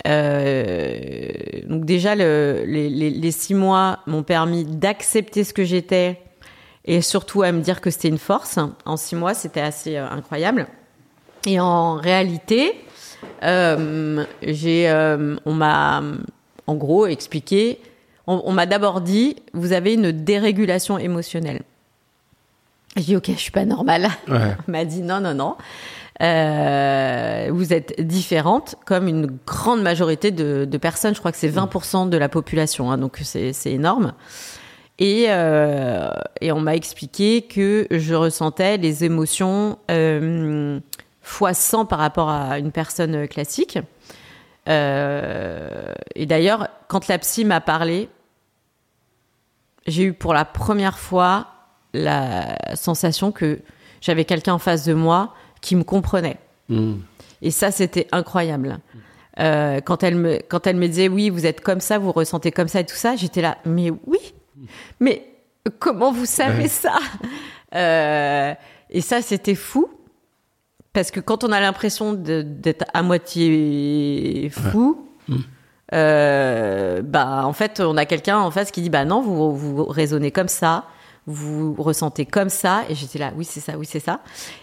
[0.06, 1.30] euh,
[1.66, 6.20] donc déjà, le, les, six mois m'ont permis d'accepter ce que j'étais
[6.84, 8.58] et surtout à me dire que c'était une force.
[8.84, 10.66] En six mois, c'était assez euh, incroyable.
[11.46, 12.80] Et en réalité,
[13.42, 14.24] euh,
[15.44, 16.02] on m'a,
[16.66, 17.80] en gros, expliqué.
[18.26, 21.62] On m'a d'abord dit, vous avez une dérégulation émotionnelle.
[22.98, 24.08] J'ai dit, ok, je suis pas normale.
[24.28, 24.56] Ouais.
[24.68, 25.56] On m'a dit, non, non, non.
[26.20, 31.14] Euh, vous êtes différente, comme une grande majorité de, de personnes.
[31.14, 34.14] Je crois que c'est 20% de la population, hein, donc c'est énorme.
[34.98, 40.80] Et, euh, et on m'a expliqué que je ressentais les émotions euh,
[41.22, 43.78] fois 100 par rapport à une personne classique.
[44.66, 48.10] Et d'ailleurs, quand la psy m'a parlé,
[49.86, 51.57] j'ai eu pour la première fois
[51.94, 53.60] la sensation que
[54.00, 56.38] j'avais quelqu'un en face de moi qui me comprenait.
[56.68, 56.94] Mmh.
[57.42, 58.78] Et ça, c'était incroyable.
[59.38, 62.50] Euh, quand elle me quand elle me disait oui, vous êtes comme ça, vous ressentez
[62.50, 64.18] comme ça et tout ça, j'étais là, mais oui,
[64.98, 65.24] mais
[65.78, 66.68] comment vous savez ouais.
[66.68, 66.98] ça?
[67.74, 68.54] Euh,
[68.90, 69.88] Et ça, c'était fou
[70.92, 75.06] parce que quand on a l'impression d'être à moitié fou.
[75.28, 75.36] Ouais.
[75.36, 75.40] Mmh.
[75.94, 79.86] Euh, bah en fait on a quelqu'un en face qui dit bah non vous vous
[79.86, 80.84] raisonnez comme ça
[81.28, 84.20] vous ressentez comme ça Et j'étais là, oui, c'est ça, oui, c'est ça.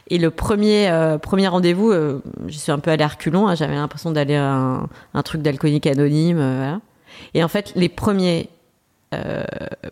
[0.09, 3.55] Et le premier, euh, premier rendez-vous, euh, je suis un peu allée à reculons, hein,
[3.55, 6.39] j'avais l'impression d'aller à un, un truc d'alcoolique anonyme.
[6.39, 6.81] Euh, voilà.
[7.33, 8.49] Et en fait, les premiers.
[9.13, 9.43] Euh,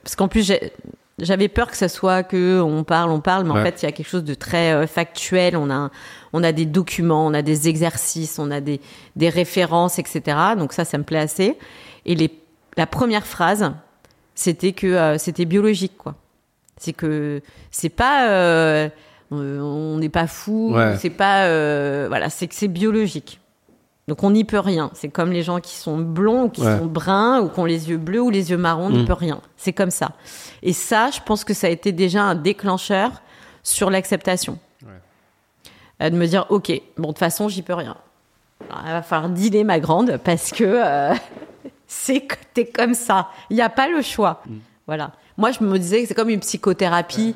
[0.03, 0.51] parce qu'en plus,
[1.19, 3.61] j'avais peur que ça soit que on parle, on parle, mais ouais.
[3.61, 5.55] en fait, il y a quelque chose de très factuel.
[5.55, 5.91] On a,
[6.33, 8.81] on a des documents, on a des exercices, on a des,
[9.15, 10.37] des références, etc.
[10.57, 11.57] Donc ça, ça me plaît assez.
[12.05, 12.31] Et les,
[12.75, 13.71] la première phrase,
[14.33, 16.15] c'était que c'était biologique, quoi.
[16.77, 18.89] C'est que c'est pas, euh,
[19.31, 20.97] on n'est pas fou, ouais.
[20.99, 23.39] c'est pas, euh, voilà, c'est que c'est biologique.
[24.07, 24.91] Donc on n'y peut rien.
[24.93, 26.77] C'est comme les gens qui sont blonds ou qui ouais.
[26.77, 29.07] sont bruns ou qui ont les yeux bleus ou les yeux marrons, on n'y mmh.
[29.07, 29.39] peut rien.
[29.55, 30.11] C'est comme ça.
[30.61, 33.21] Et ça, je pense que ça a été déjà un déclencheur
[33.63, 34.59] sur l'acceptation.
[34.85, 36.09] Ouais.
[36.09, 37.95] de me dire, ok, bon, de toute façon, j'y peux rien.
[38.69, 41.13] Alors, il va falloir dealer ma grande parce que euh,
[41.87, 43.29] c'est que t'es comme ça.
[43.49, 44.41] Il n'y a pas le choix.
[44.45, 44.55] Mmh.
[44.85, 45.11] Voilà.
[45.37, 47.35] Moi, je me disais que c'est comme une psychothérapie.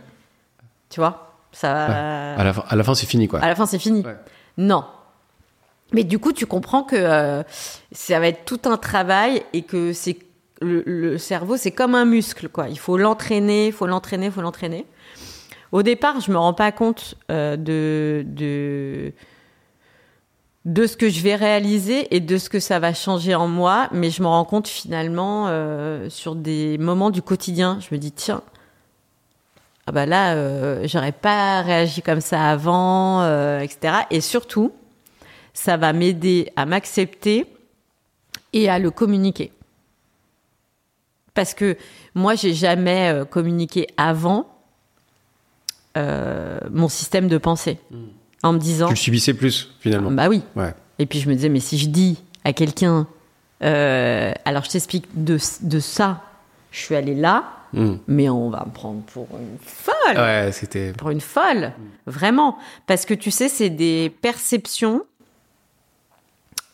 [0.90, 2.42] Tu vois ça, ouais.
[2.42, 3.40] à, la fin, à la fin, c'est fini, quoi.
[3.40, 4.02] À la fin, c'est fini.
[4.02, 4.16] Ouais.
[4.58, 4.86] Non.
[5.92, 7.44] Mais du coup, tu comprends que euh,
[7.92, 10.18] ça va être tout un travail et que c'est
[10.62, 12.70] le, le, cerveau, c'est comme un muscle, quoi.
[12.70, 14.86] Il faut l'entraîner, il faut l'entraîner, il faut l'entraîner.
[15.72, 19.14] Au départ, je me rends pas compte euh, de, de
[20.68, 23.88] de ce que je vais réaliser et de ce que ça va changer en moi,
[23.94, 28.12] mais je me rends compte finalement euh, sur des moments du quotidien, je me dis
[28.12, 28.44] tiens,
[29.88, 34.00] ah bah là, euh, j'aurais pas réagi comme ça avant, euh, etc.
[34.12, 34.74] Et surtout,
[35.54, 37.46] ça va m'aider à m'accepter
[38.52, 39.54] et à le communiquer.
[41.34, 41.78] Parce que
[42.14, 44.54] moi, j'ai jamais euh, communiqué avant
[46.70, 47.80] mon système de pensée.
[47.90, 48.88] Mmh en me disant.
[48.88, 50.12] Tu le subissais plus, finalement.
[50.12, 50.42] Bah oui.
[50.56, 50.74] Ouais.
[51.00, 53.08] Et puis je me disais, mais si je dis à quelqu'un,
[53.64, 56.24] euh, alors je t'explique de, de ça,
[56.72, 57.96] je suis allée là, mm.
[58.08, 60.18] mais on va me prendre pour une folle.
[60.18, 60.94] Ouais, c'était.
[60.94, 62.10] Pour une folle, mm.
[62.12, 62.58] vraiment.
[62.86, 65.04] Parce que tu sais, c'est des perceptions.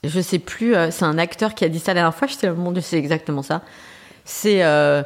[0.03, 2.51] Je sais plus, euh, c'est un acteur qui a dit ça la dernière fois, j'étais,
[2.51, 3.61] mon Dieu, c'est exactement ça.
[4.25, 5.01] C'est euh,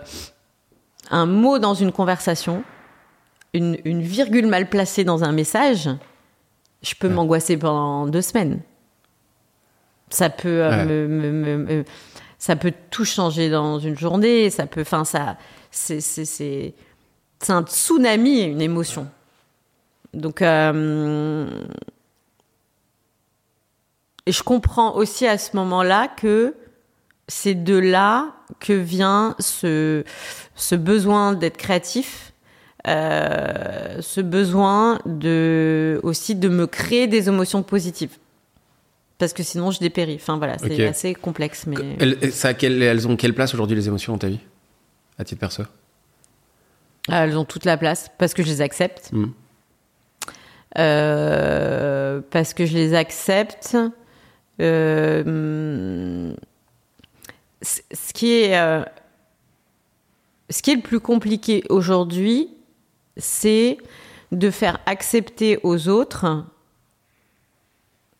[1.11, 2.63] un mot dans une conversation,
[3.53, 5.89] une, une virgule mal placée dans un message
[6.81, 7.13] je peux ouais.
[7.13, 8.61] m'angoisser pendant deux semaines.
[10.09, 10.85] Ça peut euh, ouais.
[10.85, 11.85] me, me, me,
[12.37, 14.49] ça peut tout changer dans une journée.
[14.49, 15.37] Ça peut, enfin ça,
[15.71, 16.73] c'est c'est c'est
[17.39, 19.07] c'est un tsunami, une émotion.
[20.13, 21.47] Donc euh,
[24.25, 26.55] et je comprends aussi à ce moment-là que
[27.27, 30.03] c'est de là que vient ce
[30.55, 32.26] ce besoin d'être créatif
[32.87, 38.17] euh, ce besoin de aussi de me créer des émotions positives
[39.17, 40.15] parce que sinon je dépéris.
[40.15, 40.87] Enfin voilà, c'est okay.
[40.87, 41.65] assez complexe.
[41.67, 44.39] Mais elles, ça, elles ont quelle place aujourd'hui les émotions dans ta vie,
[45.17, 45.63] à titre perso?
[47.09, 49.11] Elles ont toute la place parce que je les accepte.
[49.11, 49.25] Mmh.
[50.77, 53.77] Euh, parce que je les accepte.
[54.59, 56.33] Euh,
[57.61, 58.83] c- ce qui est euh,
[60.49, 62.49] ce qui est le plus compliqué aujourd'hui,
[63.17, 63.77] c'est
[64.31, 66.45] de faire accepter aux autres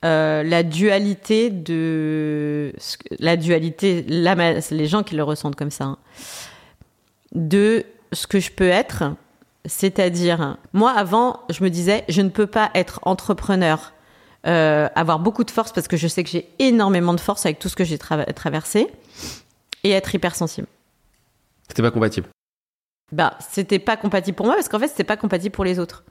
[0.05, 2.71] euh, la dualité de
[3.19, 4.35] la dualité la
[4.71, 5.97] les gens qui le ressentent comme ça hein,
[7.33, 7.83] de
[8.13, 9.03] ce que je peux être
[9.65, 13.93] c'est-à-dire moi avant je me disais je ne peux pas être entrepreneur
[14.45, 17.59] euh, avoir beaucoup de force parce que je sais que j'ai énormément de force avec
[17.59, 18.87] tout ce que j'ai traversé
[19.83, 20.67] et être hypersensible
[21.67, 22.29] C'était pas compatible.
[23.11, 26.03] Bah, c'était pas compatible pour moi parce qu'en fait, c'était pas compatible pour les autres.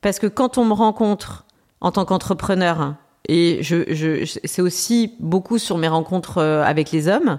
[0.00, 1.46] Parce que quand on me rencontre
[1.80, 2.94] en tant qu'entrepreneur,
[3.28, 7.38] et je, c'est aussi beaucoup sur mes rencontres euh, avec les hommes,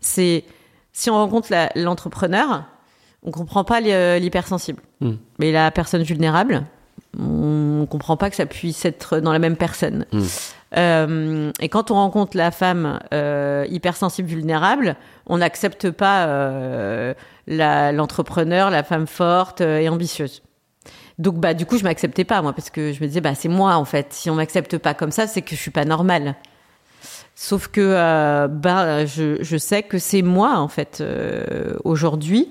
[0.00, 0.44] c'est
[0.92, 2.64] si on rencontre l'entrepreneur,
[3.22, 4.82] on comprend pas l'hy- l'hypersensible.
[5.00, 5.14] Hmm.
[5.38, 6.64] Mais la personne vulnérable,
[7.18, 10.06] on comprend pas que ça puisse être dans la même personne.
[10.12, 10.24] Hmm.
[10.76, 14.96] Euh, et quand on rencontre la femme euh, hypersensible vulnérable,
[15.26, 17.14] on n'accepte pas euh,
[17.46, 20.42] l'entrepreneur, la, femme forte et ambitieuse.
[21.18, 23.48] Donc bah du coup je m'acceptais pas moi parce que je me disais bah c'est
[23.48, 24.12] moi en fait.
[24.12, 26.36] Si on m'accepte pas comme ça, c'est que je suis pas normale.
[27.34, 31.02] Sauf que bah je, sais que c'est moi en fait
[31.84, 32.48] aujourd'hui.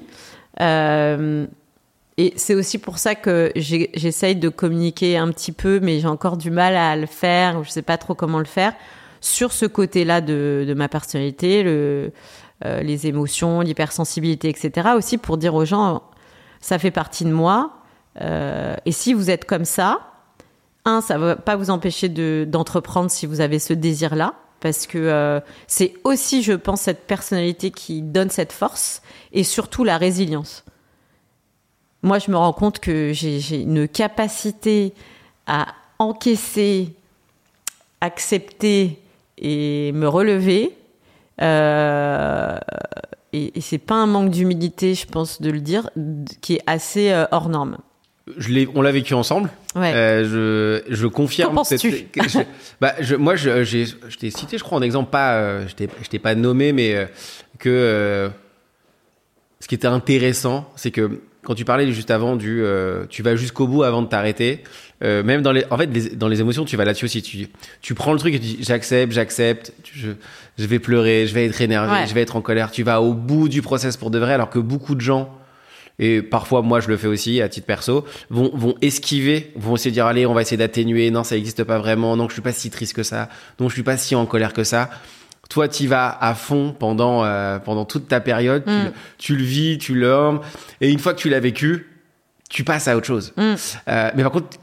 [2.17, 6.37] Et c'est aussi pour ça que j'essaye de communiquer un petit peu, mais j'ai encore
[6.37, 7.63] du mal à le faire.
[7.63, 8.73] Je sais pas trop comment le faire
[9.21, 12.09] sur ce côté-là de, ma personnalité, euh,
[12.63, 14.89] les émotions, l'hypersensibilité, etc.
[14.95, 16.03] Aussi pour dire aux gens,
[16.59, 17.73] ça fait partie de moi.
[18.21, 19.99] Euh, et si vous êtes comme ça,
[20.85, 24.97] un, ça va pas vous empêcher de- d'entreprendre si vous avez ce désir-là, parce que
[24.97, 29.03] euh, c'est aussi, je pense, cette personnalité qui donne cette force
[29.33, 30.63] et surtout la résilience.
[32.07, 34.93] Moi, je me rends compte que j'ai une capacité
[35.45, 35.67] à
[35.99, 36.93] encaisser,
[37.99, 38.97] accepter
[39.37, 40.71] et me relever.
[41.41, 42.57] Euh,
[43.33, 45.89] et et c'est pas un manque d'humilité, je pense, de le dire,
[46.39, 47.77] qui est assez euh, hors norme.
[48.37, 49.49] Je on l'a vécu ensemble.
[49.75, 49.91] Ouais.
[49.93, 51.49] Euh, je, je confirme.
[51.49, 52.39] Qu'en penses-tu je-
[52.79, 56.71] bah, je, Moi, je, t'ai cité, je crois, en exemple, pas, je t'ai, pas nommé,
[56.71, 57.09] mais
[57.59, 58.29] que
[59.59, 63.37] ce qui était intéressant, c'est que quand tu parlais juste avant du, euh, tu vas
[63.37, 64.63] jusqu'au bout avant de t'arrêter.
[65.01, 67.21] euh, même dans les, en fait, les- dans les émotions, tu vas là-dessus aussi.
[67.21, 67.47] Tu,
[67.81, 69.71] tu prends le truc et tu dis, j'accepte, j'accepte.
[69.93, 70.09] Je,
[70.57, 72.07] je vais pleurer, je vais être énervé, Ouais.
[72.07, 72.69] je vais être en colère.
[72.71, 75.33] Tu vas au bout du process pour de vrai, alors que beaucoup de gens
[75.99, 79.89] et parfois moi je le fais aussi à titre perso, vont, vont esquiver, vont essayer
[79.91, 82.41] de dire allez on va essayer d'atténuer, non ça n'existe pas vraiment, non je suis
[82.43, 83.29] pas si triste que ça,
[83.59, 84.89] non je suis pas si en colère que ça.
[85.49, 88.83] Toi tu vas à fond pendant, euh, pendant toute ta période, tu, Mm.
[88.85, 90.39] le- tu le vis, tu l'aimes,
[90.81, 91.87] et une fois que tu l'as vécu,
[92.49, 93.33] tu passes à autre chose.
[93.37, 93.53] Mm.
[93.87, 94.57] Euh, mais par contre,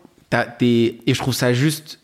[0.59, 2.01] t'es- et je trouve ça juste...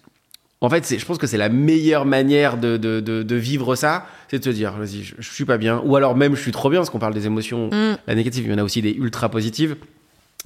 [0.62, 3.76] En fait, c'est- je pense que c'est la meilleure manière de, de, de, de vivre
[3.76, 6.40] ça, c'est de te dire, vas-y, je, je suis pas bien, ou alors même je
[6.42, 7.96] suis trop bien, parce qu'on parle des émotions Mm.
[8.06, 9.76] la négative, il y en a aussi des ultra positives.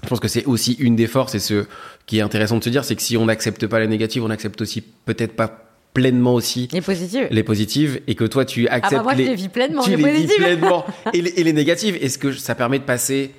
[0.03, 1.67] Je pense que c'est aussi une des forces et ce
[2.07, 4.31] qui est intéressant de se dire, c'est que si on n'accepte pas les négatives, on
[4.31, 5.64] accepte aussi peut-être pas
[5.95, 7.29] pleinement aussi Et positive.
[7.31, 9.83] les positives et que toi tu Ah acceptes bah moi, je les, les vis pleinement,
[9.83, 10.37] tu les les vis positives.
[10.45, 10.85] pleinement
[11.15, 11.97] et les, et les négatives.
[12.03, 13.31] Est-ce que ça permet de passer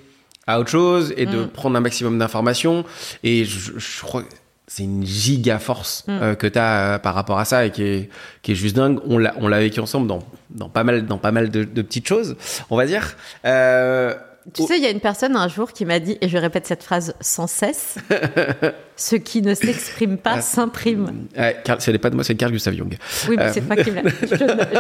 [0.47, 1.47] à autre chose et de Mm.
[1.49, 2.83] prendre un maximum d'informations
[3.23, 4.29] Et je, je crois que
[4.67, 6.11] c'est une giga force Mm.
[6.21, 8.09] euh, que tu as par rapport à ça et qui est,
[8.41, 8.99] qui est juste dingue.
[9.05, 11.81] On l'a, on l'a vécu ensemble dans, dans pas mal, dans pas mal de, de
[11.81, 12.35] petites choses,
[12.69, 13.15] on va dire.
[13.45, 14.13] Euh,
[14.53, 16.67] Tu sais, il y a une personne un jour qui m'a dit, et je répète
[16.67, 17.95] cette phrase sans cesse,
[18.95, 20.41] ce qui ne s'exprime pas Ah.
[20.41, 21.25] s'imprime.
[21.79, 22.95] ce n'est pas de moi, c'est Carl Gustav Jung.
[23.27, 23.51] Oui, mais Euh.
[23.53, 24.09] c'est toi qui me l'a.
[24.21, 24.27] Je,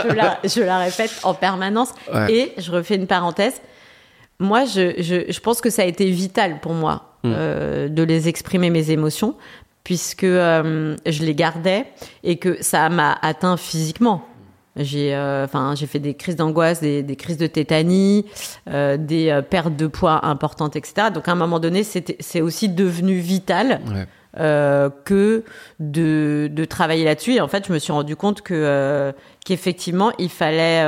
[0.09, 1.89] je la, je la répète en permanence.
[2.13, 2.31] Ouais.
[2.33, 3.55] Et je refais une parenthèse.
[4.39, 7.33] Moi, je, je, je pense que ça a été vital pour moi Mm.
[7.35, 9.35] euh, de les exprimer mes émotions,
[9.83, 11.87] puisque euh, je les gardais
[12.23, 14.27] et que ça m'a atteint physiquement.
[14.77, 18.25] J'ai, euh, enfin, j'ai fait des crises d'angoisse, des, des crises de tétanie,
[18.69, 21.07] euh, des euh, pertes de poids importantes, etc.
[21.13, 24.05] Donc, à un moment donné, c'est aussi devenu vital Ouais.
[24.39, 25.43] euh, que
[25.79, 27.35] de, de travailler là-dessus.
[27.35, 29.13] Et en fait, je me suis rendu compte que
[29.45, 30.81] qu'effectivement, il fallait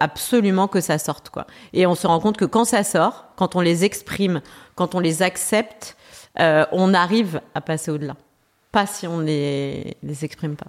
[0.00, 1.46] absolument que ça sorte, quoi.
[1.72, 4.40] Et on se rend compte que quand ça sort, quand on les exprime,
[4.74, 5.96] quand on les accepte,
[6.38, 8.16] on arrive à passer au-delà.
[8.72, 10.66] Pas si on les les exprime pas.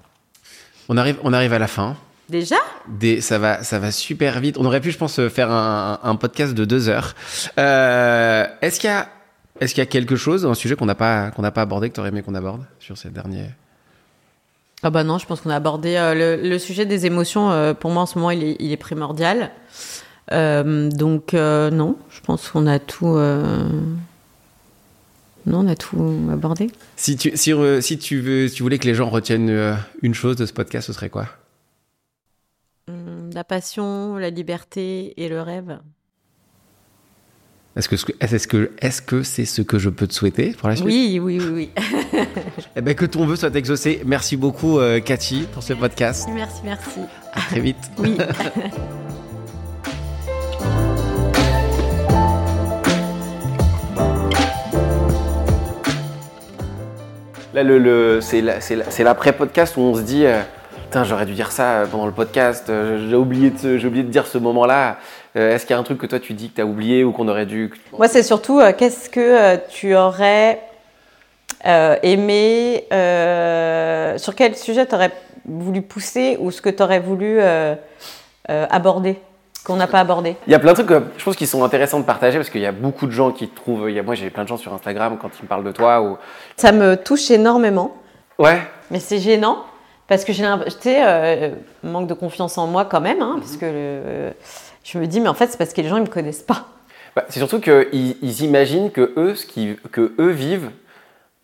[0.90, 1.96] On arrive, on arrive à la fin.
[2.32, 2.56] Déjà
[2.88, 4.58] Des, ça va, ça va super vite.
[4.58, 7.14] On aurait pu, je pense, faire un, un podcast de deux heures.
[7.60, 9.10] Euh, est-ce qu'il y a,
[9.60, 11.90] est-ce qu'il y a quelque chose, un sujet qu'on n'a pas, qu'on n'a pas abordé,
[11.90, 13.50] que tu aurais aimé qu'on aborde sur ces derniers
[14.82, 17.52] Ah bah non, je pense qu'on a abordé euh, le, le sujet des émotions.
[17.52, 19.52] euh, pour moi, en ce moment, il est, il est primordial.
[20.32, 23.16] Euh, donc euh, non, je pense qu'on a tout.
[23.18, 23.68] euh,
[25.46, 26.70] Non, on a tout abordé.
[26.96, 30.38] Si tu, si, tu veux, si tu voulais que les gens retiennent euh, une chose
[30.38, 31.26] de ce podcast, ce serait quoi?
[32.88, 35.80] La passion, la liberté et le rêve.
[37.78, 40.76] Est-ce que est-ce que est-ce que c'est ce que je peux te souhaiter pour la
[40.76, 40.88] suite?
[40.88, 41.70] Oui, oui, oui, oui.
[42.76, 44.02] eh ben que ton vœu soit exaucé.
[44.06, 46.28] Merci beaucoup, euh, Cathy, pour ce podcast.
[46.34, 47.00] Merci, merci.
[47.32, 47.78] À très vite.
[47.98, 48.18] Oui.
[57.54, 60.42] Là, le, le c'est l'après-podcast où on se dit euh,
[60.92, 64.28] Putain, j'aurais dû dire ça pendant le podcast, euh, j'ai oublié, de, oublié de dire
[64.28, 64.98] ce moment-là.
[65.38, 67.06] Euh, est-ce qu'il y a un truc que toi tu dis que tu as oublié
[67.06, 67.72] ou qu'on aurait dû.
[67.98, 70.60] Moi, c'est surtout qu'est-ce que tu aurais
[71.64, 72.84] aimé,
[74.18, 75.14] sur quel sujet tu aurais
[75.46, 77.40] voulu pousser ou ce que tu aurais voulu
[78.50, 79.18] aborder
[79.64, 80.36] qu'on n'a pas abordé?
[80.46, 82.50] Il y a plein de trucs, que je pense, qui sont intéressants de partager parce
[82.50, 83.90] qu'il y a beaucoup de gens qui te trouvent.
[83.90, 85.72] Il y a, moi, j'ai plein de gens sur Instagram quand ils me parlent de
[85.72, 86.02] toi.
[86.02, 86.18] Ou...
[86.58, 87.96] Ça me touche énormément.
[88.38, 88.60] Ouais.
[88.90, 89.64] Mais c'est gênant
[90.12, 91.52] parce que j'ai l'impression, tu sais, euh,
[91.84, 94.34] manque de confiance en moi quand même, hein, parce que
[94.84, 96.66] je me dis, mais en fait, c'est parce que les gens ils me connaissent pas.
[97.16, 100.70] Bah, c'est surtout qu'ils ils imaginent que eux, ce qui, que eux vivent,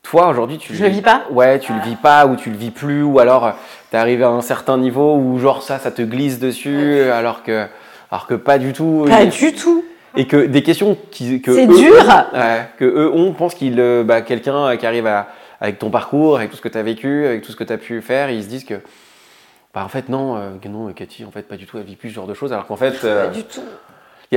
[0.03, 1.23] toi aujourd'hui, tu je le vis pas.
[1.31, 3.53] Ouais, tu le vis pas ou tu le vis plus, ou alors
[3.89, 7.43] tu es arrivé à un certain niveau où genre ça, ça te glisse dessus, alors
[7.43, 7.67] que
[8.11, 9.05] alors que pas du tout.
[9.07, 9.85] Pas du tout.
[10.17, 12.05] Et que des questions qui, que c'est dur.
[12.77, 15.27] que eux on pense qu'il euh, bah, quelqu'un qui arrive à,
[15.61, 17.73] avec ton parcours, avec tout ce que tu as vécu, avec tout ce que tu
[17.73, 18.81] as pu faire, ils se disent que
[19.73, 22.09] bah, en fait non, euh, non Cathy en fait pas du tout elle vit plus
[22.09, 23.61] ce genre de choses alors qu'en fait euh, pas du tout.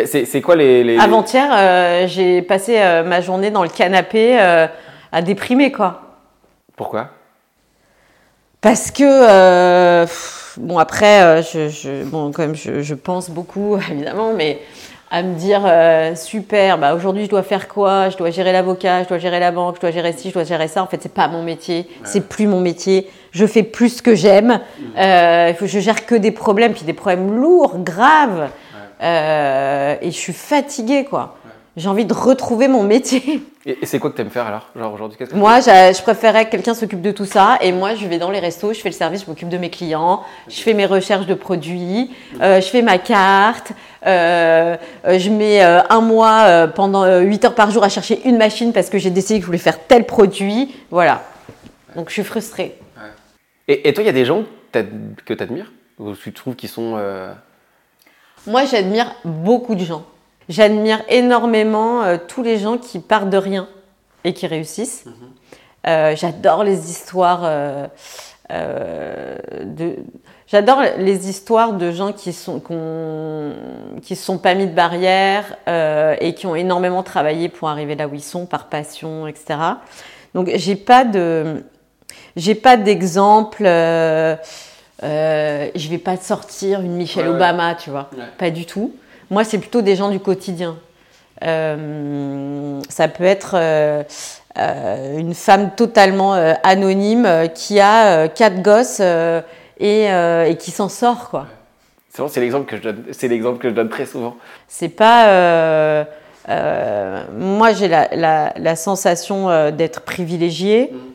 [0.05, 6.03] C'est quoi les, les Avant-hier, j'ai passé ma journée dans le canapé à déprimer quoi.
[6.77, 7.11] Pourquoi?
[8.61, 10.07] Parce que
[10.57, 14.61] bon, après, euh, je, bon, quand même, je, pense beaucoup, évidemment, mais
[15.11, 18.11] à me dire euh, super, bah, aujourd'hui je dois faire quoi?
[18.11, 20.45] Je dois gérer l'avocat, je dois gérer la banque, je dois gérer ci, je dois
[20.45, 20.83] gérer ça.
[20.83, 23.11] En fait, c'est pas mon métier, c'est plus mon métier.
[23.33, 24.61] Je fais plus ce que j'aime.
[24.79, 24.85] Mmh.
[24.99, 28.51] Euh, je gère que des problèmes, puis des problèmes lourds, graves.
[29.01, 31.37] et je suis fatiguée, quoi
[31.81, 33.43] j'ai envie de retrouver mon métier.
[33.67, 34.69] Et, c'est quoi que tu aimes faire alors?
[34.77, 37.59] Genre aujourd'hui, qu'est-ce que Moi, je préférerais que quelqu'un s'occupe de tout ça.
[37.61, 39.71] Et moi, je vais dans les restos, je fais le service, je m'occupe de mes
[39.71, 42.11] clients, je fais mes recherches de produits,
[42.41, 43.73] euh, je fais ma carte,
[44.07, 44.77] euh,
[45.07, 48.89] je mets euh, un mois pendant 8 heures par jour à chercher une machine parce
[48.89, 50.75] que j'ai décidé que je voulais faire tel produit.
[50.91, 51.23] Voilà.
[51.97, 52.79] Donc je suis frustrée.
[53.69, 56.69] Et, et, toi, il y a des gens que tu admires Ou tu trouves qu'ils
[56.69, 56.99] sont.
[58.47, 60.05] Moi, j'admire beaucoup de gens.
[60.51, 63.69] J'admire énormément euh, tous les gens qui partent de rien
[64.25, 65.07] et qui réussissent.
[65.07, 65.13] Mhm.
[65.87, 67.87] Euh, j'adore les histoires euh,
[68.51, 69.97] de.
[70.49, 72.61] J'adore les histoires de gens qui sont
[74.03, 75.57] qui se sont pas mis de barrière
[76.21, 79.61] et qui ont énormément travaillé pour arriver là où ils sont par passion, etc.
[80.35, 81.63] Donc j'ai pas de
[82.35, 83.63] j'ai pas d'exemple.
[83.63, 84.39] je
[85.89, 88.93] vais pas sortir une Michelle Obama, tu vois, pas du tout.
[89.31, 90.77] Moi, c'est plutôt des gens du quotidien.
[91.43, 94.03] Euh, ça peut être euh,
[94.59, 99.01] euh, une femme totalement anonyme qui a quatre gosses
[99.79, 101.47] et, qui s'en sort, quoi.
[102.29, 103.05] C'est l'exemple que je donne.
[103.13, 104.37] C'est l'exemple que je donne très souvent.
[104.69, 106.05] C'est pas.
[106.49, 110.91] moi, j'ai la, sensation d'être privilégiée.
[110.93, 111.10] Mm.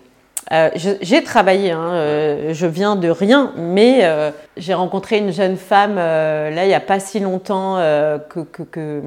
[0.51, 0.69] Euh,
[1.01, 5.95] j'ai travaillé, hein, euh, je viens de rien, mais euh, j'ai rencontré une jeune femme
[5.95, 7.77] là il n'y a pas si longtemps
[8.29, 9.01] que, que,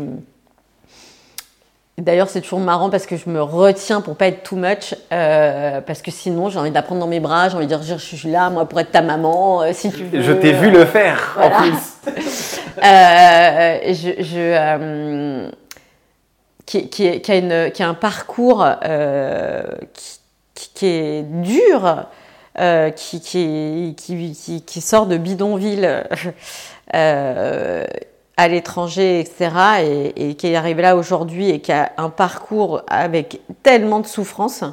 [1.97, 6.01] D'ailleurs, c'est toujours marrant parce que je me retiens pour pas être too much, parce
[6.01, 7.97] que sinon j'ai envie de la prendre dans mes bras, j'ai envie de dire je
[7.97, 10.23] suis là, moi, pour être ta maman, si tu veux.
[10.23, 11.99] Je t'ai vu le faire, en plus.
[12.83, 15.51] je, je
[16.67, 18.65] qui, qui, qui, a une, qui, a un parcours
[20.59, 22.07] qui, qui, est dur,
[22.59, 23.95] euh, qui, qui,
[24.67, 26.05] qui, sort de bidonville
[26.95, 27.85] euh,
[28.37, 29.51] à l'étranger, etc.,
[30.17, 34.65] et, qui est arrivé là aujourd'hui et qui a un parcours avec tellement de souffrance,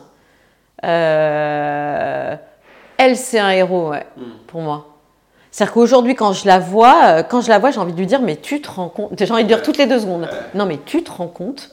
[0.83, 2.35] euh,
[2.97, 4.23] elle, c'est un héros ouais, hmm.
[4.47, 4.87] pour moi.
[5.51, 8.21] C'est-à-dire qu'aujourd'hui, quand je la vois, quand je la vois, j'ai envie de lui dire,
[8.21, 10.79] mais tu te rends compte, j'ai envie de dire toutes les deux secondes, non mais
[10.85, 11.71] tu te rends compte,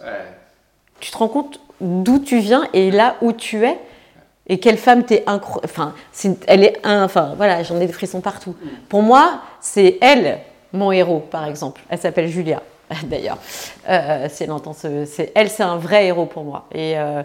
[1.00, 3.80] tu te rends compte d'où tu viens et là où tu es,
[4.48, 5.64] et quelle femme t'es incroyable.
[5.64, 5.94] Enfin,
[6.46, 7.04] elle est un.
[7.04, 8.56] Enfin, voilà, j'en ai des frissons partout.
[8.88, 10.40] Pour moi, c'est elle,
[10.72, 11.80] mon héros, par exemple.
[11.88, 12.62] Elle s'appelle Julia,
[13.04, 13.38] d'ailleurs.
[13.88, 14.48] Euh, c'est
[15.06, 16.66] c'est elle, c'est un vrai héros pour moi.
[16.74, 17.22] Et euh,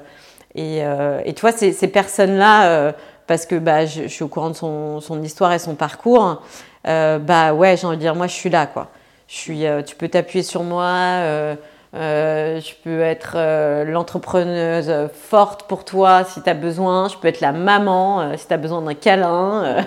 [0.55, 2.93] et, euh, et, tu vois, ces, personnes-là,
[3.27, 6.41] parce que bah, je, suis au courant de son, son histoire et son parcours.
[6.83, 8.87] bah ouais, j'ai envie de dire, moi, je suis là, quoi.
[9.27, 9.65] Je suis.
[9.85, 11.55] tu peux t'appuyer sur moi.
[11.95, 17.07] Euh, je peux être euh, l'entrepreneuse forte pour toi si tu as besoin.
[17.07, 19.85] Je peux être la maman euh, si tu as besoin d'un câlin.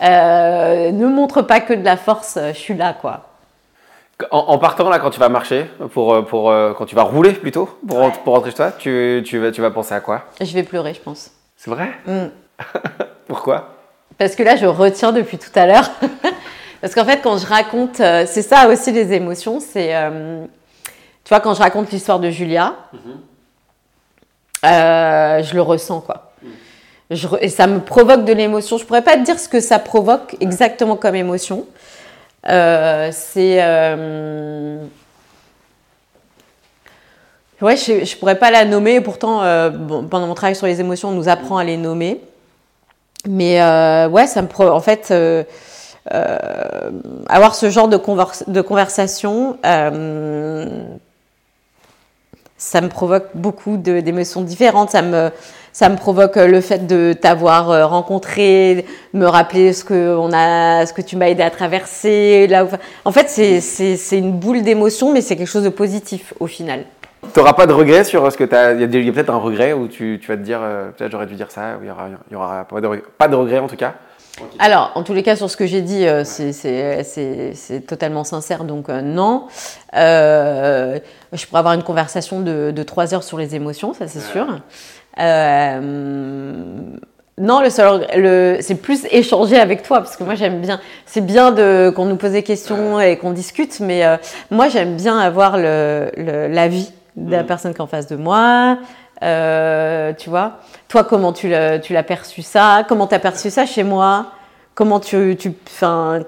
[0.00, 3.28] Ne montre pas que de la force, je suis là, quoi.
[4.30, 8.12] En, partant là, quand tu vas marcher, pour, pour, quand tu vas rouler plutôt, pour,
[8.12, 10.22] pour rentrer chez toi, tu, tu, vas, tu vas penser à quoi?
[10.40, 11.32] Je vais pleurer, je pense.
[11.56, 11.88] C'est vrai?
[12.06, 12.26] Mm.
[13.26, 13.74] Pourquoi?
[14.16, 15.90] Parce que là, je retiens depuis tout à l'heure.
[16.80, 19.92] Parce qu'en fait, quand je raconte, c'est ça aussi les émotions, c'est
[21.24, 23.00] tu vois, quand je raconte l'histoire de Julia, mhm.
[24.66, 26.32] euh, je le ressens, quoi.
[26.42, 27.38] Mhm.
[27.40, 28.76] et ça me provoque de l'émotion.
[28.76, 31.64] Je pourrais pas te dire ce que ça provoque exactement comme émotion.
[32.46, 33.56] Euh, c'est.
[33.62, 34.84] Euh,
[37.62, 39.00] ouais, je, ne pourrais pas la nommer.
[39.00, 39.38] Pourtant,
[40.10, 42.20] pendant mon travail sur les émotions, on nous apprend à les nommer.
[43.26, 43.62] Mais
[44.08, 44.48] ouais, ça me.
[44.48, 44.68] Pro...
[44.68, 45.10] En fait.
[46.10, 49.56] avoir ce genre de, de conversation,
[52.64, 54.90] ça me provoque beaucoup d'émotions différentes.
[54.90, 55.30] Ça me,
[55.72, 60.86] ça me provoque le fait de t'avoir euh, rencontré, me rappeler ce que, on a,
[60.86, 62.46] ce que tu m'as aidé à traverser.
[62.46, 62.66] Là
[63.04, 66.84] En fait, c'est une boule d'émotions, mais c'est quelque chose de positif au final.
[67.32, 68.72] Tu n'auras pas de regret sur ce que tu as.
[68.72, 71.26] Il y a, peut-être un regret où tu, tu, vas te dire, euh, peut-être j'aurais
[71.26, 73.76] dû dire ça, il n'y aura, y aura pas, de pas de regret en tout
[73.76, 73.94] cas.
[74.58, 78.88] Alors, en tous les cas, sur ce que j'ai dit, euh, c'est totalement sincère, donc
[78.88, 79.46] euh, non.
[79.94, 80.98] Euh,
[81.32, 84.46] je pourrais avoir une conversation de, trois heures sur les émotions, ça c'est sûr.
[87.36, 90.80] non, le c'est plus échanger avec toi, parce que moi j'aime bien.
[91.06, 91.54] C'est bien
[91.92, 94.02] qu'on nous pose des questions et qu'on discute, mais
[94.50, 97.46] moi j'aime bien avoir l'avis de la mm.
[97.46, 98.78] personne qui est en face de moi.
[99.24, 102.84] Euh, tu vois Toi, comment tu l'as perçu ça?
[102.88, 104.26] Comment tu as perçu ça chez moi?
[104.74, 105.52] Comment tu, tu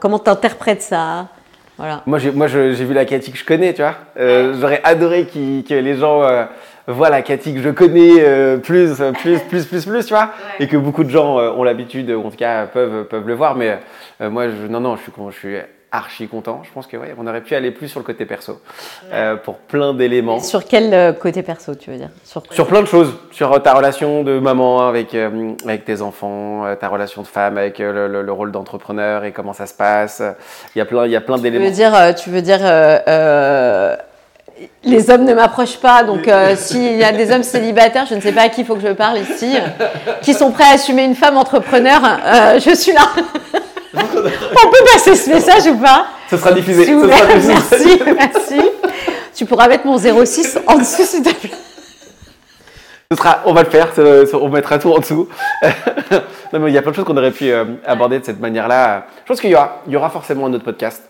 [0.01, 1.29] comment interprètes ça?
[1.77, 2.03] Voilà.
[2.07, 3.97] Moi, j'ai, moi, j'ai vu la Cathy que je connais, tu vois.
[4.19, 6.45] Euh, j'aurais adoré que les gens euh,
[6.87, 10.31] voient la Cathy que je connais plus, plus, plus, plus, plus, tu vois.
[10.59, 13.57] Et que beaucoup de gens ont l'habitude, ou en tout cas peuvent, peuvent le voir.
[13.57, 13.79] Mais
[14.21, 15.57] moi, je, non, non, je suis, je suis
[15.97, 16.63] archi content.
[16.65, 18.61] Je pense que ouais, on aurait pu aller plus sur le côté perso
[19.13, 20.41] euh, pour plein d'éléments.
[20.41, 22.11] Sur quel euh, côté perso tu veux dire?
[22.25, 23.15] Sur, sur, plein de choses.
[23.33, 27.79] Sur euh, ta relation de maman avec, avec tes enfants, ta relation de femme avec
[27.79, 30.23] le, rôle d'entrepreneur et comment ça se passe.
[30.75, 31.65] Il y a plein, il y a plein d'éléments.
[31.65, 32.61] Tu veux dire, tu veux dire
[34.85, 38.33] les hommes ne m'approchent pas, donc s'il y a des hommes célibataires, je ne sais
[38.33, 39.55] pas à qui il faut que je parle ici,
[40.23, 42.01] qui sont prêts à assumer une femme entrepreneur,
[42.59, 43.03] je suis là.
[43.97, 46.93] On peut passer ce message ou pas Ce sera diffusé.
[46.95, 48.61] Merci, merci.
[49.35, 51.51] Tu pourras mettre mon 06 en dessous, s'il te plaît.
[53.11, 53.93] Ce sera, on va le faire,
[54.35, 55.29] on mettra tout en dessous.
[56.53, 58.41] non, mais il y a plein de choses qu'on aurait pu euh, aborder de cette
[58.41, 59.07] manière-là.
[59.23, 61.09] Je pense qu'il y aura, il y aura forcément un autre podcast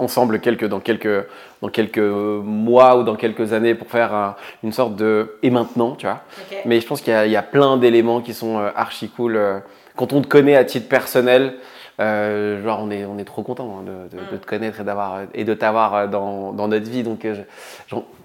[0.00, 1.26] ensemble quelques, dans, quelques,
[1.60, 6.06] dans quelques mois ou dans quelques années pour faire une sorte de et maintenant, tu
[6.06, 6.20] vois.
[6.64, 9.36] Mais je pense qu'il y, a plein d'éléments qui sont euh, archi cool.
[9.36, 9.58] Euh,
[9.96, 11.54] quand on te connaît à titre personnel,
[12.00, 15.20] euh, genre, on est, on est trop content hein, de, de, te connaître et, d'avoir,
[15.34, 17.02] et de t'avoir euh, dans, dans notre vie.
[17.02, 17.36] Donc, euh,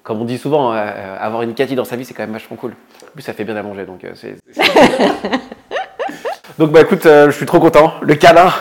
[0.03, 2.72] comme on dit souvent, avoir une Cathy dans sa vie, c'est quand même vachement cool.
[3.03, 3.85] En plus, ça fait bien à manger.
[3.85, 4.38] Donc, c'est,
[6.60, 7.93] donc bah, écoute, je suis trop content.
[8.02, 8.53] Le câlin.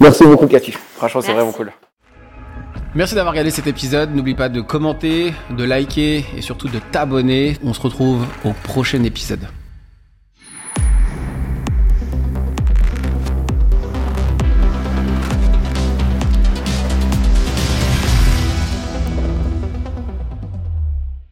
[0.00, 0.72] Merci beaucoup, Cathy.
[0.72, 1.72] Franchement, c'est vraiment cool.
[2.94, 4.14] Merci d'avoir regardé cet épisode.
[4.14, 7.56] N'oublie pas de commenter, de liker et surtout de t'abonner.
[7.64, 9.46] On se retrouve au prochain épisode.